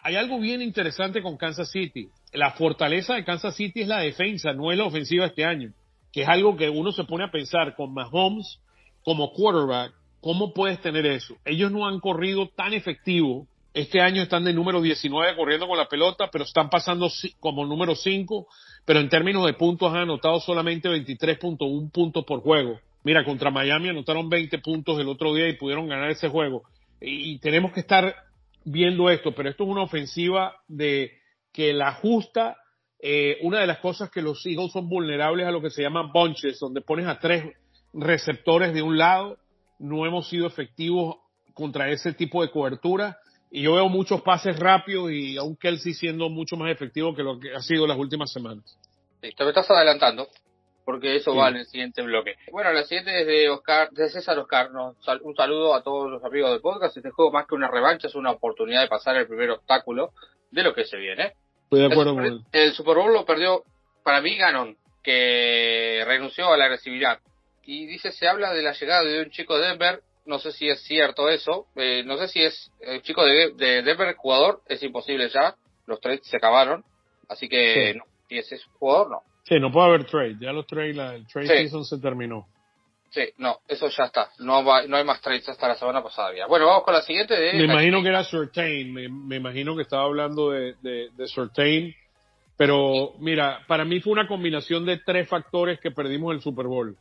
[0.03, 2.09] hay algo bien interesante con Kansas City.
[2.33, 5.73] La fortaleza de Kansas City es la defensa, no es la ofensiva este año,
[6.13, 8.61] que es algo que uno se pone a pensar con Mahomes
[9.03, 9.93] como quarterback
[10.27, 11.37] ¿Cómo puedes tener eso?
[11.45, 13.47] Ellos no han corrido tan efectivo.
[13.73, 17.09] Este año están de número 19 corriendo con la pelota, pero están pasando
[17.39, 18.49] como número 5.
[18.85, 22.81] Pero en términos de puntos han anotado solamente 23.1 puntos por juego.
[23.05, 26.65] Mira, contra Miami anotaron 20 puntos el otro día y pudieron ganar ese juego.
[27.01, 28.13] Y tenemos que estar
[28.65, 31.13] viendo esto, pero esto es una ofensiva de
[31.53, 32.57] que la justa.
[32.99, 36.11] Eh, una de las cosas que los Eagles son vulnerables a lo que se llaman
[36.11, 37.45] bunches, donde pones a tres
[37.93, 39.39] receptores de un lado
[39.79, 41.17] no hemos sido efectivos
[41.55, 43.19] contra ese tipo de cobertura.
[43.51, 47.39] Y yo veo muchos pases rápidos y aún Kelsey siendo mucho más efectivo que lo
[47.39, 48.77] que ha sido las últimas semanas.
[49.23, 50.29] Sí, te me estás adelantando,
[50.85, 52.35] porque eso va en el siguiente bloque.
[52.51, 54.71] Bueno, la siguiente es de, Oscar, de César Oscar.
[55.23, 56.97] Un saludo a todos los amigos del podcast.
[56.97, 60.11] Este juego, más que una revancha, es una oportunidad de pasar el primer obstáculo
[60.51, 61.33] de lo que se viene.
[61.65, 63.63] Estoy de acuerdo el, El Super Bowl lo perdió,
[64.03, 67.21] para mí, Ganon, que renunció a la agresividad
[67.67, 70.69] y dice, se habla de la llegada de un chico de Denver, no sé si
[70.69, 74.83] es cierto eso, eh, no sé si es el chico de, de, Denver jugador, es
[74.83, 76.85] imposible ya, los trades se acabaron,
[77.29, 79.21] así que no, si ese es jugador, no.
[79.43, 82.47] Sí, no puede haber trade, ya los trades, el trade season se terminó.
[83.11, 86.47] Sí, no, eso ya está, no, no hay más trades hasta la semana pasada ya.
[86.47, 87.55] Bueno, vamos con la siguiente de...
[87.55, 91.95] Me imagino que era Certain, me, imagino que estaba hablando de, de, de Certain,
[92.57, 96.97] pero mira, para mí fue una combinación de tres factores que perdimos el Super Bowl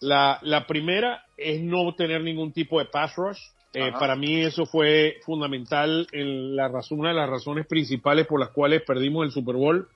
[0.00, 3.38] la, la primera es no tener ningún tipo de pass rush.
[3.72, 8.40] Eh, para mí eso fue fundamental en la razón, una de las razones principales por
[8.40, 9.88] las cuales perdimos el Super Bowl.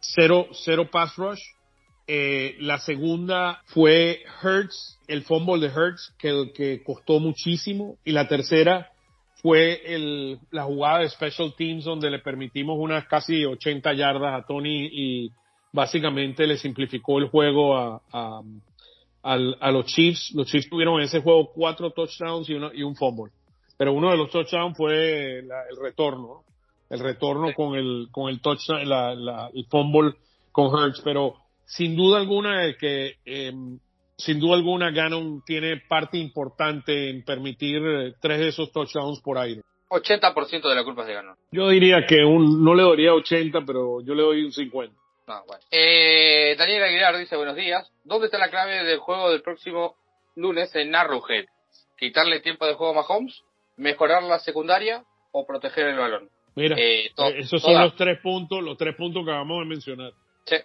[0.00, 1.40] Cero, cero pass rush.
[2.06, 7.98] Eh, la segunda fue Hertz, el fumble de Hertz, que, que costó muchísimo.
[8.02, 8.90] Y la tercera
[9.42, 14.46] fue el, la jugada de Special Teams donde le permitimos unas casi 80 yardas a
[14.46, 15.32] Tony y
[15.72, 18.42] básicamente le simplificó el juego a,
[19.28, 20.32] al, a los Chiefs.
[20.34, 23.32] Los Chiefs tuvieron en ese juego cuatro touchdowns y, y un fumble.
[23.76, 26.44] Pero uno de los touchdowns fue el retorno,
[26.88, 30.14] el retorno con el, con el touchdown, la, la, el fumble
[30.50, 31.02] con Hurts.
[31.04, 31.34] Pero
[31.66, 33.52] sin duda alguna es que, eh,
[34.16, 39.36] sin duda alguna Gannon tiene parte importante en permitir eh, tres de esos touchdowns por
[39.36, 39.60] aire.
[39.90, 41.36] 80% de la culpa es de Gannon.
[41.52, 44.94] Yo diría que un, no le daría 80, pero yo le doy un 50.
[45.30, 47.90] Ah, eh, Daniel Aguilar dice buenos días.
[48.04, 49.96] ¿Dónde está la clave del juego del próximo
[50.36, 51.44] lunes en Arrowhead?
[51.98, 53.42] ¿Quitarle tiempo de juego a Mahomes?
[53.76, 55.04] ¿Mejorar la secundaria?
[55.32, 56.30] ¿O proteger el balón?
[56.54, 60.12] Mira, eh, eh, esos son los tres puntos, los tres puntos que acabamos de mencionar.
[60.46, 60.56] Sí.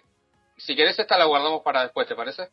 [0.56, 2.48] Si quieres esta la guardamos para después, ¿te parece?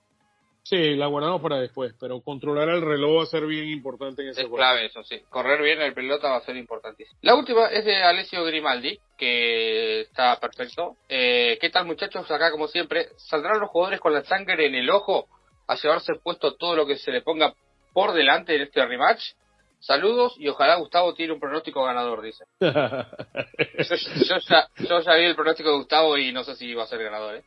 [0.64, 4.30] Sí, la guardamos para después, pero controlar el reloj va a ser bien importante en
[4.30, 5.20] ese es clave eso, sí.
[5.30, 7.18] Correr bien el pelota va a ser importantísimo.
[7.22, 10.98] La última es de Alessio Grimaldi, que está perfecto.
[11.10, 12.30] Eh, ¿Qué tal muchachos?
[12.30, 15.28] Acá como siempre, ¿saldrán los jugadores con la sangre en el ojo
[15.68, 17.54] a llevarse puesto todo lo que se le ponga
[17.92, 19.34] por delante en este rematch?
[19.80, 22.46] Saludos y ojalá Gustavo tire un pronóstico ganador, dice.
[22.60, 26.88] yo, ya, yo ya vi el pronóstico de Gustavo y no sé si va a
[26.88, 27.44] ser ganador, ¿eh?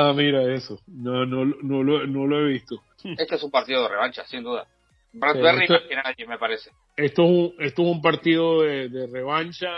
[0.00, 0.80] Ah, mira eso.
[0.86, 2.76] No, no, no, lo, no lo he visto.
[3.04, 4.66] Este es un partido de revancha, sin duda.
[5.12, 6.70] Bradbury más que nadie, me parece.
[6.96, 9.68] Esto es un, esto es un partido de, revancha.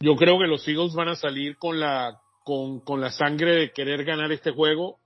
[0.00, 3.72] yo creo que los Eagles van a salir con la, con, con la sangre de
[3.72, 4.98] querer ganar este juego.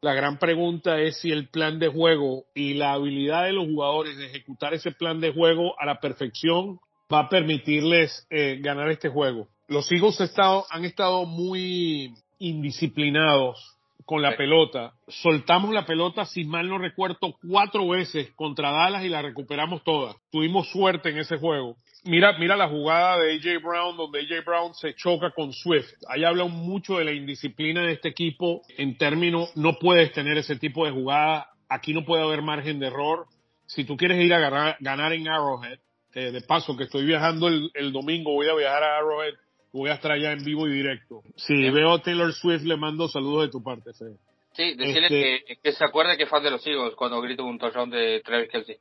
[0.00, 4.16] La gran pregunta es si el plan de juego y la habilidad de los jugadores
[4.16, 6.80] de ejecutar ese plan de juego a la perfección
[7.12, 9.46] va a permitirles eh, ganar este juego.
[9.68, 14.92] Los Eagles estado, han estado muy, indisciplinados con la pelota.
[15.08, 20.16] Soltamos la pelota, si mal no recuerdo, cuatro veces contra Dallas y la recuperamos todas.
[20.30, 21.76] Tuvimos suerte en ese juego.
[22.04, 25.88] Mira, mira la jugada de AJ Brown, donde AJ Brown se choca con Swift.
[26.08, 30.56] Ahí habla mucho de la indisciplina de este equipo en términos, no puedes tener ese
[30.56, 31.46] tipo de jugada.
[31.68, 33.26] Aquí no puede haber margen de error.
[33.66, 35.78] Si tú quieres ir a ganar, en Arrowhead,
[36.14, 39.34] eh, de paso que estoy viajando el, el domingo, voy a viajar a Arrowhead
[39.72, 41.22] voy a estar allá en vivo y directo.
[41.36, 44.16] Si veo a Taylor Swift, le mando saludos de tu parte, Fede.
[44.52, 47.58] Sí, decirle este- que, se acuerde que es fan de los Eagles cuando grito un
[47.58, 48.76] touchdown de Travis Kelsey.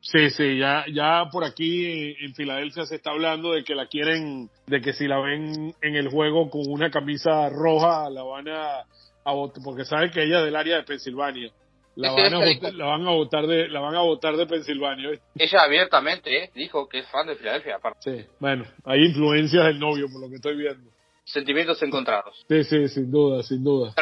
[0.00, 4.48] Sí, sí, ya, ya por aquí en Filadelfia se está hablando de que la quieren,
[4.66, 8.78] de que si la ven en el juego con una camisa roja, la van a,
[9.24, 11.50] a porque sabe que ella es del área de Pensilvania.
[11.96, 15.10] La, van a votar, la van a votar de la van a votar de Pensilvania.
[15.36, 17.76] Ella abiertamente eh, dijo que es fan de Filadelfia.
[17.76, 18.00] Aparte.
[18.02, 20.90] Sí, bueno, hay influencias del novio por lo que estoy viendo.
[21.24, 22.44] Sentimientos encontrados.
[22.48, 23.94] Sí, sí, sin duda, sin duda.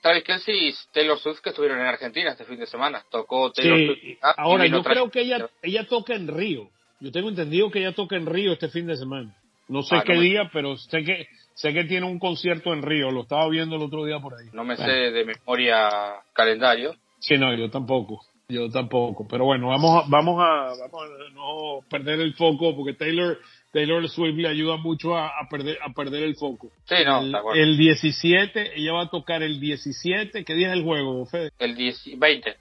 [0.00, 3.04] Travis, Kelsey y Taylor Swift que estuvieron en Argentina este fin de semana.
[3.10, 4.18] Tocó Taylor Swift.
[4.22, 6.68] Ahora, yo creo que ella, ella toca en Río.
[7.00, 9.34] Yo tengo entendido que ella toca en Río este fin de semana.
[9.68, 13.10] No sé ah, qué día, pero sé que sé que tiene un concierto en Río.
[13.10, 14.46] Lo estaba viendo el otro día por ahí.
[14.52, 15.90] No me sé de memoria
[16.32, 16.94] calendario.
[17.18, 18.20] Sí, no, yo tampoco.
[18.48, 19.26] Yo tampoco.
[19.28, 23.38] Pero bueno, vamos a, vamos a, vamos a no perder el foco porque Taylor,
[23.72, 26.70] Taylor Swift le ayuda mucho a, perder, a perder el foco.
[26.84, 30.44] Sí, no, el, el 17, ella va a tocar el 17.
[30.44, 31.50] ¿Qué día es el juego, Fede?
[31.58, 32.56] El 20.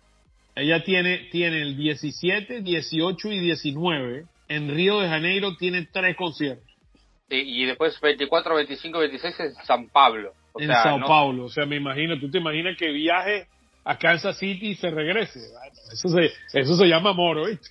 [0.56, 4.26] Ella tiene, tiene el 17, 18 y 19.
[4.48, 6.65] En Río de Janeiro tiene tres conciertos.
[7.30, 10.32] y después 24, 25, 26 en San Pablo.
[10.58, 11.46] en Sao Paulo.
[11.46, 13.48] O sea, me imagino, tú te imaginas que viaje
[13.86, 15.39] a Kansas City y se regrese.
[15.93, 17.69] Eso se, eso se llama amor, ¿viste?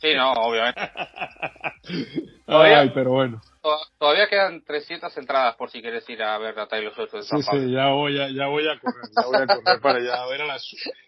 [0.00, 0.80] Sí, no, obviamente.
[2.46, 3.40] Ay, pero bueno.
[3.98, 7.42] Todavía quedan 300 entradas por si quieres ir a ver a Taylor Swift en San
[7.42, 10.22] Sí, sí, ya voy a, ya voy a correr, ya voy a correr para allá
[10.22, 10.58] a ver a la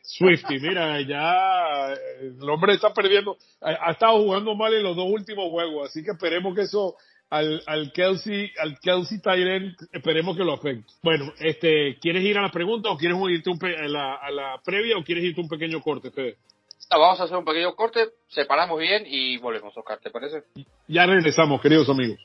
[0.03, 0.59] Swifty.
[0.59, 5.90] Mira, ya el hombre está perdiendo, ha, estado jugando mal en los dos últimos juegos,
[5.90, 6.97] así que esperemos que eso
[7.31, 10.93] al, al Kelsey, al Kelsey Tyrant, esperemos que lo afecte.
[11.03, 14.97] Bueno, este, ¿quieres ir a la pregunta o quieres irte a, la, a la previa
[14.97, 16.37] o quieres irte un pequeño corte, Fede?
[16.91, 20.45] vamos a hacer un pequeño corte, separamos bien y volvemos, Oscar, ¿te parece?
[20.87, 22.19] Ya regresamos, queridos amigos.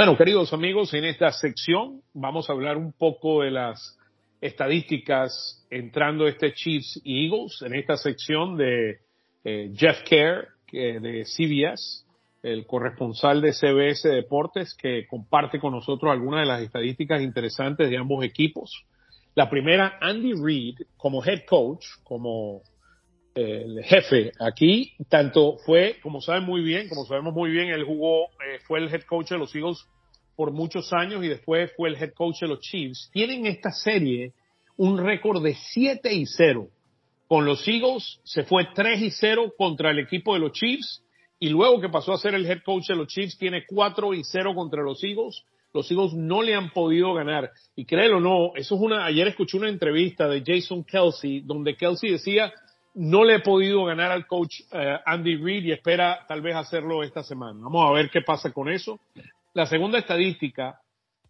[0.00, 3.98] Bueno, queridos amigos, en esta sección vamos a hablar un poco de las
[4.40, 9.00] estadísticas entrando este Chiefs y Eagles en esta sección de
[9.44, 12.06] eh, Jeff Kerr de CBS,
[12.42, 17.98] el corresponsal de CBS Deportes, que comparte con nosotros algunas de las estadísticas interesantes de
[17.98, 18.86] ambos equipos.
[19.34, 22.69] La primera, Andy Reid como head coach, como eh,
[23.34, 28.24] el jefe aquí, tanto fue, como saben muy bien, como sabemos muy bien, él jugó,
[28.26, 29.86] eh, fue el head coach de los Eagles
[30.36, 33.10] por muchos años y después fue el head coach de los Chiefs.
[33.12, 34.32] Tienen esta serie
[34.76, 36.68] un récord de 7 y 0.
[37.28, 41.04] Con los Eagles se fue 3 y 0 contra el equipo de los Chiefs
[41.38, 44.24] y luego que pasó a ser el head coach de los Chiefs tiene 4 y
[44.24, 45.44] 0 contra los Eagles.
[45.72, 47.50] Los Eagles no le han podido ganar.
[47.76, 51.76] Y créelo o no, eso es una, ayer escuché una entrevista de Jason Kelsey donde
[51.76, 52.52] Kelsey decía
[52.94, 57.02] no le he podido ganar al coach eh, Andy Reid y espera tal vez hacerlo
[57.02, 57.60] esta semana.
[57.62, 58.98] Vamos a ver qué pasa con eso.
[59.54, 60.80] La segunda estadística,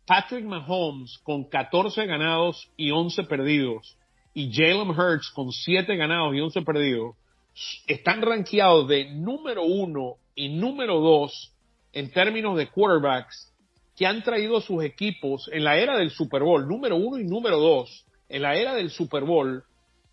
[0.06, 3.96] Patrick Mahomes con 14 ganados y 11 perdidos
[4.34, 7.16] y Jalen Hurts con 7 ganados y 11 perdidos
[7.86, 11.52] están rankeados de número uno y número dos
[11.92, 13.52] en términos de quarterbacks
[13.96, 17.58] que han traído sus equipos en la era del Super Bowl, número uno y número
[17.58, 19.64] dos, en la era del Super Bowl,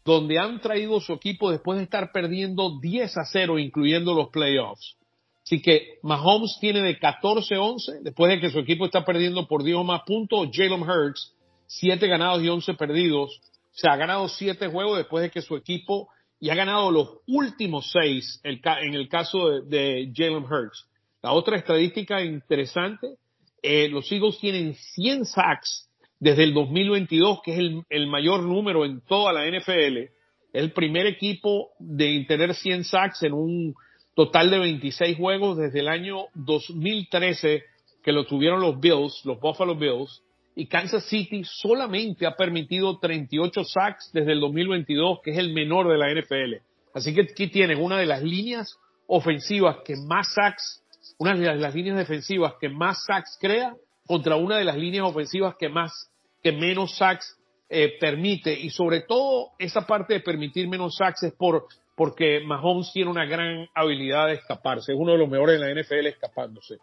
[0.08, 4.96] donde han traído su equipo después de estar perdiendo 10 a 0, incluyendo los playoffs.
[5.44, 9.80] Así que Mahomes tiene de 14-11, después de que su equipo está perdiendo por 10
[9.80, 10.48] o más puntos.
[10.54, 11.36] Jalen Hurts,
[11.66, 13.38] 7 ganados y 11 perdidos.
[13.38, 16.08] O sea, ha ganado 7 juegos después de que su equipo
[16.40, 20.88] y ha ganado los últimos 6 en el caso de, Jalen Hurts.
[21.22, 23.18] La otra estadística interesante,
[23.62, 25.87] eh, los Eagles tienen 100 sacks
[26.20, 27.60] desde el 2022, que es
[27.90, 30.10] el, mayor número en toda la NFL.
[30.54, 33.76] El primer equipo de tener 100 sacks en un
[34.16, 37.64] total de 26 juegos desde el año 2013
[38.04, 40.24] que lo tuvieron los Bills, los Buffalo Bills,
[40.56, 45.88] y Kansas City solamente ha permitido 38 sacks desde el 2022, que es el menor
[45.88, 46.64] de la NFL.
[46.94, 50.82] Así que aquí tienes una de las líneas ofensivas que más sacks,
[51.20, 53.76] una de las líneas defensivas que más sacks crea
[54.08, 56.10] contra una de las líneas ofensivas que más,
[56.42, 57.38] que menos sacks
[57.70, 58.54] eh, permite.
[58.54, 63.26] Y sobre todo esa parte de permitir menos sacks es por, porque Mahomes tiene una
[63.26, 64.94] gran habilidad de escaparse.
[64.94, 66.78] Es uno de los mejores en la NFL escapándose.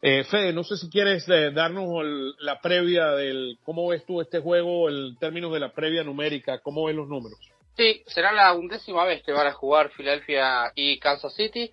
[0.00, 1.88] Eh, Fede, no sé si quieres eh, darnos
[2.38, 6.84] la previa del cómo ves tú este juego, el término de la previa numérica, cómo
[6.84, 7.38] ves los números.
[7.76, 11.70] Sí, será la undécima vez que van a jugar Filadelfia y Kansas City.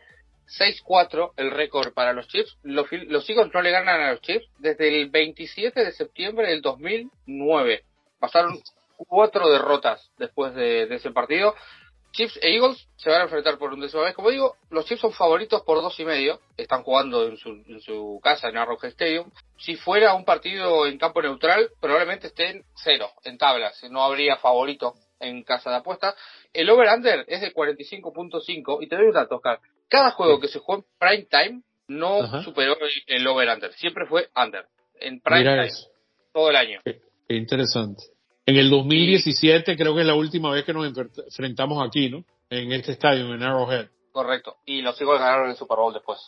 [0.47, 2.57] 6-4 el récord para los Chiefs.
[2.63, 6.61] Los, los Eagles no le ganan a los Chiefs desde el 27 de septiembre del
[6.61, 7.83] 2009.
[8.19, 8.59] Pasaron
[8.97, 11.55] cuatro derrotas después de, ese partido.
[12.11, 14.15] Chiefs e Eagles se van a enfrentar por undécima vez.
[14.15, 16.39] Como digo, los Chiefs son favoritos por dos y medio.
[16.55, 19.29] Están jugando en su, en su casa, en Arrowhead Stadium.
[19.57, 23.83] Si fuera un partido en campo neutral, probablemente estén cero en tablas.
[23.89, 26.15] No habría favorito en casa de apuestas.
[26.53, 29.59] El over-under es de 45.5 y te doy un dato, Oscar.
[29.87, 32.75] Cada juego que se jugó en prime time no superó
[33.07, 33.73] el, over-under.
[33.73, 34.65] Siempre fue under.
[34.99, 35.69] En prime time.
[36.33, 36.81] Todo el año.
[36.83, 38.03] Qué, interesante.
[38.45, 42.23] En el 2017 creo que es la última vez que nos enfrentamos aquí, ¿no?
[42.49, 43.87] En este estadio, en Arrowhead.
[44.11, 44.57] Correcto.
[44.65, 46.19] Y los Eagles ganaron el Super Bowl después.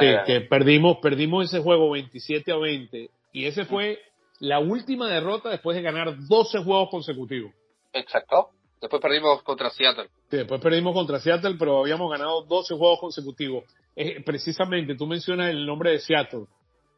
[0.00, 3.10] sí, que perdimos, perdimos ese juego 27 a 20.
[3.32, 4.00] Y ese fue
[4.40, 7.52] la última derrota después de ganar 12 juegos consecutivos.
[7.92, 8.50] Exacto.
[8.80, 10.08] Después perdimos contra Seattle.
[10.30, 13.64] Sí, después perdimos contra Seattle, pero habíamos ganado 12 juegos consecutivos.
[14.24, 16.46] precisamente, tú mencionas el nombre de Seattle.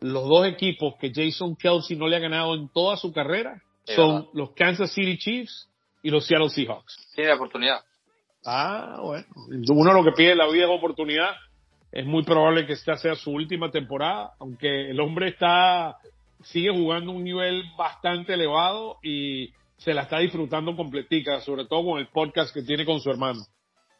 [0.01, 4.29] Los dos equipos que Jason Kelsey no le ha ganado en toda su carrera son
[4.35, 5.69] los Kansas City Chiefs
[6.03, 6.97] y los Seattle Seahawks.
[7.15, 7.81] Tiene la oportunidad.
[8.45, 9.27] Ah, bueno.
[9.71, 11.33] Uno lo que pide la vida es oportunidad.
[11.93, 15.97] Es muy probable que esta sea su última temporada, aunque el hombre está
[16.45, 21.99] sigue jugando un nivel bastante elevado y se la está disfrutando completica, sobre todo con
[21.99, 23.41] el podcast que tiene con su hermano.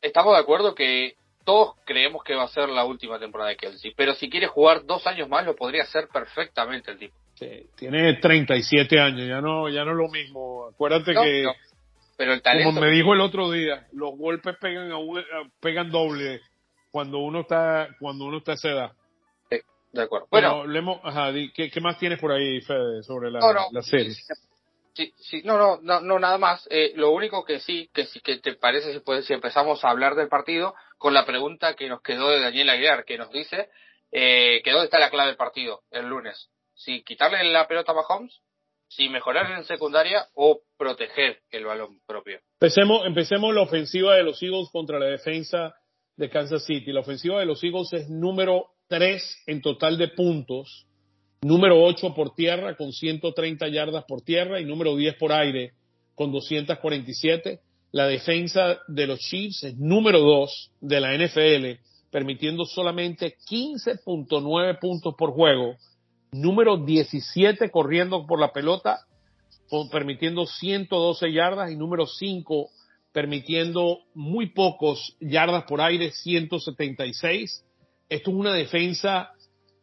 [0.03, 1.15] Estamos de acuerdo que
[1.45, 4.85] todos creemos que va a ser la última temporada de Kelsey, pero si quiere jugar
[4.85, 7.17] dos años más lo podría hacer perfectamente el tipo.
[7.35, 10.67] Sí, tiene 37 años, ya no, ya no es lo mismo.
[10.71, 11.47] Acuérdate que,
[12.19, 12.69] pero el talento...
[12.69, 14.99] como me dijo el otro día, los golpes pegan a
[15.61, 16.43] pegan doble
[16.91, 18.93] cuando uno está, cuando uno está a esa edad.
[19.93, 20.27] de acuerdo.
[20.31, 20.65] Bueno,
[21.55, 23.41] ¿qué, más tienes por ahí, Fede, sobre la,
[23.73, 24.15] la serie?
[24.95, 26.67] Sí, sí, no, no, no, no nada más.
[26.71, 30.15] Eh, lo único que sí, que sí que te parece si, si empezamos a hablar
[30.15, 33.71] del partido con la pregunta que nos quedó de Daniel Aguilar, que nos dice
[34.13, 36.51] eh, que dónde está la clave del partido el lunes.
[36.75, 38.41] Si quitarle la pelota a Mahomes,
[38.89, 42.41] si mejorar en secundaria o proteger el balón propio.
[42.61, 45.75] Empecemos, empecemos la ofensiva de los Eagles contra la defensa
[46.17, 46.93] de Kansas City.
[46.93, 50.87] La ofensiva de los Eagles es número 3 en total de puntos
[51.43, 55.73] número 8 por tierra con 130 yardas por tierra y número 10 por aire
[56.15, 57.61] con 247.
[57.93, 61.81] La defensa de los Chiefs es número 2 de la NFL,
[62.11, 65.77] permitiendo solamente 15.9 puntos por juego.
[66.33, 69.01] Número 17 corriendo por la pelota,
[69.91, 72.71] permitiendo 112 yardas y número 5
[73.13, 77.65] permitiendo muy pocos yardas por aire, 176.
[78.09, 79.33] Esto es una defensa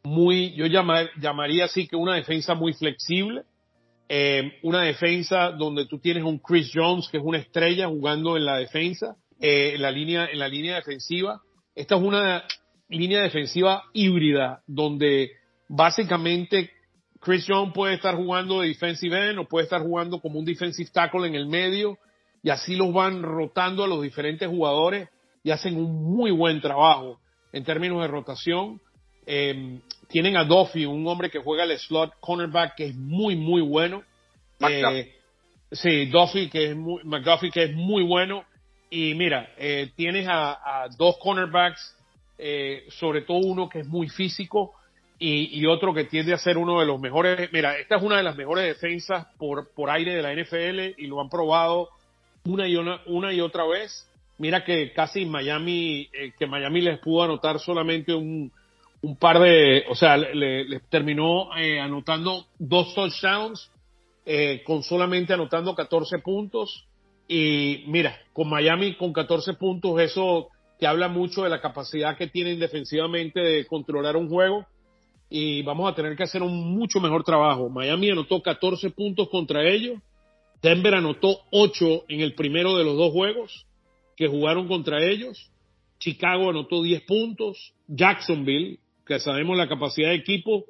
[0.08, 3.44] muy, yo llamaría así que una defensa muy flexible,
[4.10, 8.46] eh, una defensa donde tú tienes un Chris Jones que es una estrella jugando en
[8.46, 11.42] la defensa, eh, en la línea, en la línea defensiva.
[11.76, 12.44] Esta es una
[12.88, 15.32] línea defensiva híbrida donde
[15.68, 16.72] básicamente
[17.20, 20.90] Chris Jones puede estar jugando de defensive end o puede estar jugando como un defensive
[20.92, 21.98] tackle en el medio
[22.42, 25.10] y así los van rotando a los diferentes jugadores
[25.44, 27.20] y hacen un muy buen trabajo
[27.52, 28.80] en términos de rotación.
[29.26, 33.62] Eh, tienen a Duffy, un hombre que juega el slot cornerback que es muy, muy
[33.62, 34.04] bueno.
[34.60, 35.14] Eh,
[35.72, 38.46] sí, Duffy que es muy, McDuffie que es muy bueno.
[38.90, 41.96] Y mira, eh, tienes a, dos cornerbacks,
[42.38, 44.74] eh, sobre todo uno que es muy físico
[45.20, 47.52] y, y, otro que tiende a ser uno de los mejores.
[47.52, 51.08] Mira, esta es una de las mejores defensas por, por aire de la NFL y
[51.08, 51.90] lo han probado
[52.46, 54.10] una y, una, una y otra vez.
[54.38, 58.52] Mira que casi Miami, eh, que Miami les pudo anotar solamente un,
[59.02, 63.72] un par de, o sea, le, terminó eh, anotando dos touchdowns,
[64.26, 66.86] eh, con solamente anotando 14 puntos.
[67.28, 72.28] Y mira, con Miami con 14 puntos, eso te habla mucho de la capacidad que
[72.28, 74.66] tienen defensivamente de controlar un juego.
[75.30, 77.70] Y vamos a tener que hacer un mucho mejor trabajo.
[77.70, 80.00] Miami anotó 14 puntos contra ellos.
[80.62, 83.66] Denver anotó 8 en el primero de los dos juegos
[84.16, 85.52] que jugaron contra ellos.
[86.00, 87.74] Chicago anotó 10 puntos.
[87.88, 90.66] Jacksonville, que sabemos la capacidad de equipo,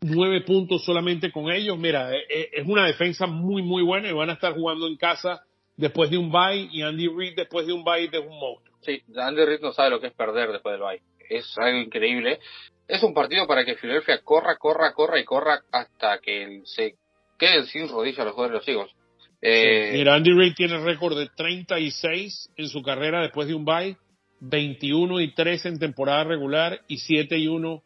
[0.00, 1.78] 9 puntos solamente con ellos.
[1.78, 4.96] Mira, e, e, es una defensa muy, muy buena y van a estar jugando en
[4.96, 5.42] casa
[5.76, 8.76] después de un bye y Andy Reid después de un bye de un monstruo.
[8.80, 11.02] Sí, Andy Reid no sabe lo que es perder después del bye.
[11.28, 12.40] Es algo increíble.
[12.88, 16.96] Es un partido para que Filadelfia corra, corra, corra y corra hasta que se
[17.38, 18.96] queden sin rodillas los jugadores de los hijos.
[19.40, 23.96] Eh, Mira, Andy Reid tiene récord de 36 en su carrera después de un bye,
[24.42, 27.82] 21 y 3 en temporada regular y 7 y 1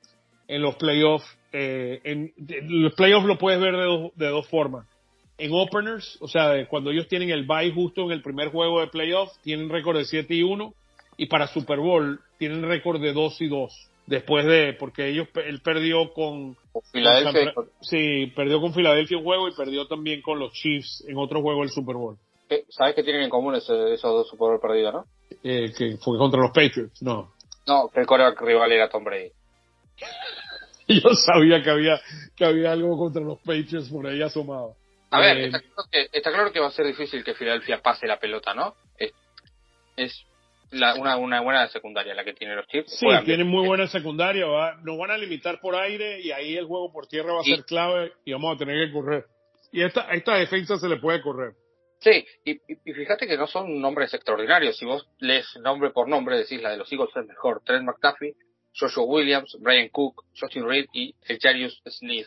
[0.49, 1.27] en los playoffs.
[1.53, 2.33] Eh, en,
[2.69, 4.87] los playoffs lo puedes ver de dos, de dos formas.
[5.39, 8.87] En openers, o sea, cuando ellos tienen el bye justo en el primer juego de
[8.87, 10.75] playoffs, tienen récord de 7 y 1
[11.19, 15.61] y para Super Bowl tienen récord de 2 y 2 después de, porque ellos, él
[15.61, 16.57] perdió con,
[16.93, 17.53] Filadelfia.
[17.81, 21.61] sí, perdió con Filadelfia un juego y perdió también con los Chiefs en otro juego
[21.61, 22.17] del Super Bowl.
[22.69, 25.05] ¿Sabes qué tienen en común esos, dos Super Bowl perdidos, no?
[25.43, 27.33] Eh, que fue contra los Patriots, no.
[27.67, 29.33] No, que el coreback rival era Tom Brady.
[30.89, 32.01] Yo sabía que había,
[32.37, 34.77] que había algo contra los Patriots por ahí asomado.
[35.11, 37.83] A ver, eh, está, claro que, está, claro que, va a ser difícil que Filadelfia
[37.83, 38.75] pase la pelota, ¿no?
[38.97, 39.13] Es,
[39.97, 40.27] es
[40.73, 42.99] una, una buena secundaria la que tiene los Chiefs.
[42.99, 44.47] Sí, tienen muy buena secundaria.
[44.47, 47.45] Va, nos van a limitar por aire y ahí el juego por tierra va a
[47.45, 49.25] ser clave y vamos a tener que correr.
[49.73, 51.55] Y esta, esta defensa se le puede correr.
[52.01, 52.59] Sí, y,
[52.93, 54.77] fíjate que no son nombres extraordinarios.
[54.77, 57.63] Si vos lees nombre por nombre, decís la de los Eagles es mejor.
[57.65, 58.35] Trent McDuffie,
[58.79, 62.27] Joshua Williams, Brian Cook, Justin Reed y Jarius Smith.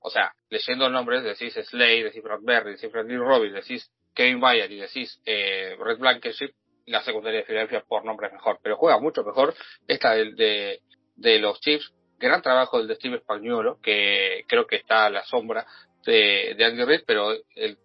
[0.00, 4.70] O sea, leyendo nombres decís Slade, decís Brad Berry, decís Franklin Robbins, decís Kevin Bayard
[4.70, 6.52] y decís eh, Red Blankenship
[6.86, 9.54] la secundaria de Filadelfia por nombre es mejor, pero juega mucho mejor
[9.86, 10.80] esta de, de,
[11.16, 11.92] de los Chiefs.
[12.18, 15.66] Gran trabajo del de Steve Spagnuolo, que creo que está a la sombra
[16.04, 17.78] de, de Andy Reid, pero el,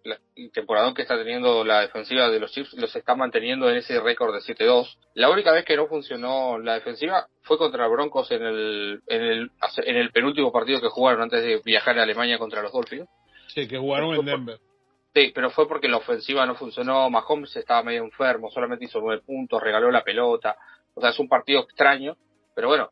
[0.52, 4.34] temporada que está teniendo la defensiva de los Chiefs los está manteniendo en ese récord
[4.34, 4.96] de 7-2.
[5.14, 9.50] La única vez que no funcionó la defensiva fue contra Broncos en el, en el,
[9.84, 13.08] en el penúltimo partido que jugaron antes de viajar a Alemania contra los Dolphins.
[13.48, 14.58] Sí, que jugaron en Denver.
[15.14, 19.22] Sí, pero fue porque la ofensiva no funcionó, Mahomes estaba medio enfermo, solamente hizo nueve
[19.24, 20.56] puntos, regaló la pelota,
[20.94, 22.16] o sea, es un partido extraño,
[22.54, 22.90] pero bueno,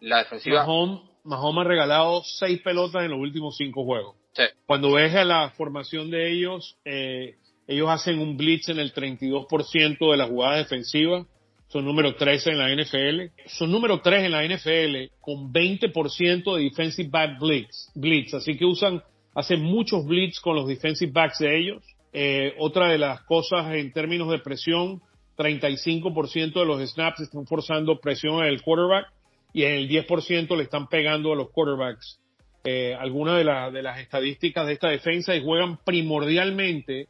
[0.00, 0.66] la defensiva...
[0.66, 4.16] Mahomes, Mahomes ha regalado seis pelotas en los últimos cinco juegos.
[4.34, 4.44] Sí.
[4.66, 10.10] Cuando ves a la formación de ellos, eh, ellos hacen un blitz en el 32%
[10.10, 11.26] de las jugadas defensivas,
[11.68, 16.64] son número 13 en la NFL, son número 3 en la NFL con 20% de
[16.64, 19.02] defensive back blitz, blitz, así que usan
[19.34, 21.82] hace muchos blitz con los defensive backs de ellos.
[22.12, 25.00] Eh, otra de las cosas en términos de presión,
[25.38, 29.06] 35% de los snaps están forzando presión al quarterback
[29.52, 32.18] y en el 10% le están pegando a los quarterbacks.
[32.64, 37.08] Eh, algunas de, de, las estadísticas de esta defensa y juegan primordialmente,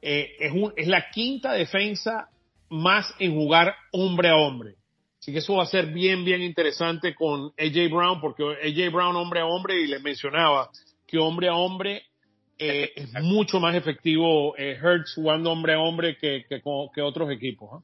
[0.00, 2.28] eh, es, un, es la quinta defensa
[2.70, 4.74] más en jugar hombre a hombre.
[5.18, 9.16] Así que eso va a ser bien, bien interesante con AJ Brown, porque AJ Brown
[9.16, 10.70] hombre a hombre, y les mencionaba,
[11.06, 12.02] que hombre a hombre
[12.58, 17.82] eh, es mucho más efectivo eh, Hertz jugando hombre a hombre que, que, otros equipos.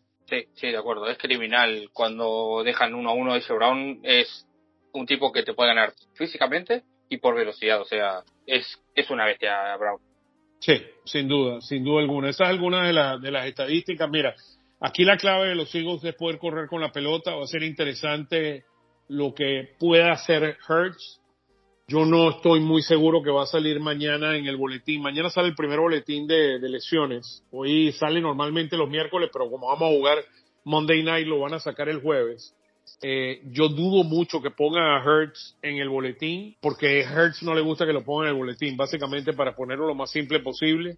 [0.55, 1.09] Sí, de acuerdo.
[1.09, 3.35] Es criminal cuando dejan uno a uno.
[3.35, 4.47] Ese Brown es
[4.93, 7.81] un tipo que te puede ganar físicamente y por velocidad.
[7.81, 10.01] O sea, es, es una bestia Brown.
[10.61, 10.74] Sí,
[11.05, 12.28] sin duda, sin duda alguna.
[12.31, 14.09] Esa es alguna de, de las estadísticas.
[14.11, 14.35] Mira,
[14.81, 17.35] aquí la clave de los Eagles es poder correr con la pelota.
[17.35, 18.64] Va a ser interesante
[19.09, 21.20] lo que pueda hacer Hertz
[21.91, 25.03] yo no estoy muy seguro que va a salir mañana en el boletín.
[25.03, 27.43] Mañana sale el primer boletín de, lesiones.
[27.51, 30.18] Hoy sale normalmente los miércoles, pero como vamos a jugar
[30.62, 32.55] Monday Night, lo van a sacar el jueves.
[33.03, 37.55] Eh, yo dudo mucho que pongan a Hertz en el boletín, porque a Hertz no
[37.55, 40.97] le gusta que lo pongan en el boletín, básicamente para ponerlo lo más simple posible.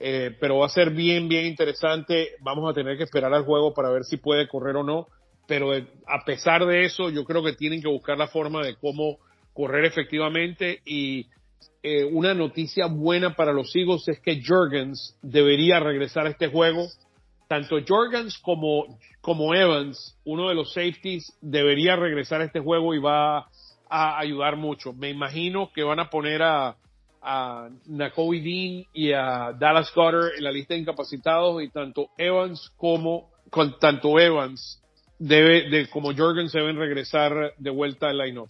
[0.00, 2.30] Eh, pero va a ser bien, bien interesante.
[2.40, 5.08] Vamos a tener que esperar al juego para ver si puede correr o no.
[5.46, 9.18] Pero a pesar de eso, yo creo que tienen que buscar la forma de cómo
[9.52, 11.26] correr efectivamente y
[11.82, 16.86] eh, una noticia buena para los Eagles es que Jorgens debería regresar a este juego.
[17.48, 22.98] Tanto Jorgens como, como Evans, uno de los safeties, debería regresar a este juego y
[22.98, 23.48] va
[23.90, 24.92] a ayudar mucho.
[24.92, 26.76] Me imagino que van a poner a,
[27.20, 32.72] a Nakobe Dean y a Dallas Goddard en la lista de incapacitados y tanto Evans
[32.76, 34.80] como con tanto Evans
[35.18, 38.48] debe de como Jorgens deben regresar de vuelta al line-up.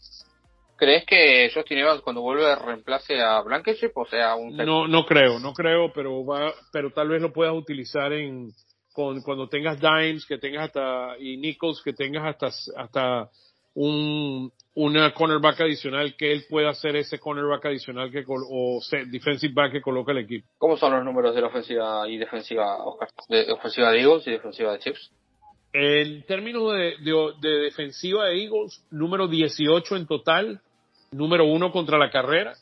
[0.82, 5.38] ¿Crees que Justin Evans cuando vuelve reemplace a Blankenship o sea un No no creo,
[5.38, 8.50] no creo, pero va pero tal vez lo puedas utilizar en
[8.92, 12.48] con cuando tengas dimes, que tengas hasta y nickels, que tengas hasta
[12.82, 13.30] hasta
[13.74, 19.70] un una cornerback adicional que él pueda hacer ese cornerback adicional que o defensive back
[19.70, 20.48] que coloca el equipo.
[20.58, 23.08] ¿Cómo son los números de la ofensiva y defensiva, Oscar?
[23.28, 25.12] De ofensiva de Eagles y defensiva de Chiefs.
[25.72, 26.96] En términos de,
[27.40, 30.60] de, defensiva de Eagles, número 18 en total,
[31.12, 32.54] número 1 contra la carrera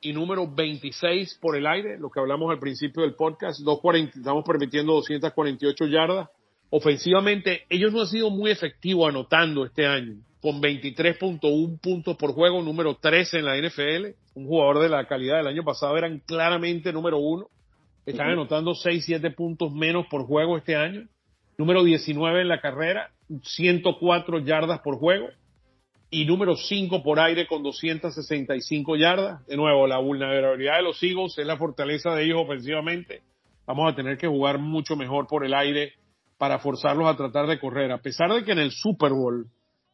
[0.00, 4.44] y número 26 por el aire, lo que hablamos al principio del podcast, 240, estamos
[4.44, 6.28] permitiendo 248 yardas.
[6.70, 12.62] Ofensivamente, ellos no han sido muy efectivos anotando este año con 23.1 puntos por juego,
[12.62, 14.16] número 13 en la NFL.
[14.34, 17.46] Un jugador de la calidad del año pasado eran claramente número uno.
[18.04, 21.06] Están anotando 6, 7 puntos menos por juego este año.
[21.58, 23.10] Número 19 en la carrera,
[23.42, 25.28] 104 yardas por juego.
[26.14, 29.46] Y número 5 por aire con 265 yardas.
[29.46, 33.22] De nuevo, la vulnerabilidad de los Eagles es la fortaleza de ellos ofensivamente.
[33.64, 35.94] Vamos a tener que jugar mucho mejor por el aire
[36.36, 37.90] para forzarlos a tratar de correr.
[37.92, 39.46] A pesar de que en el Super Bowl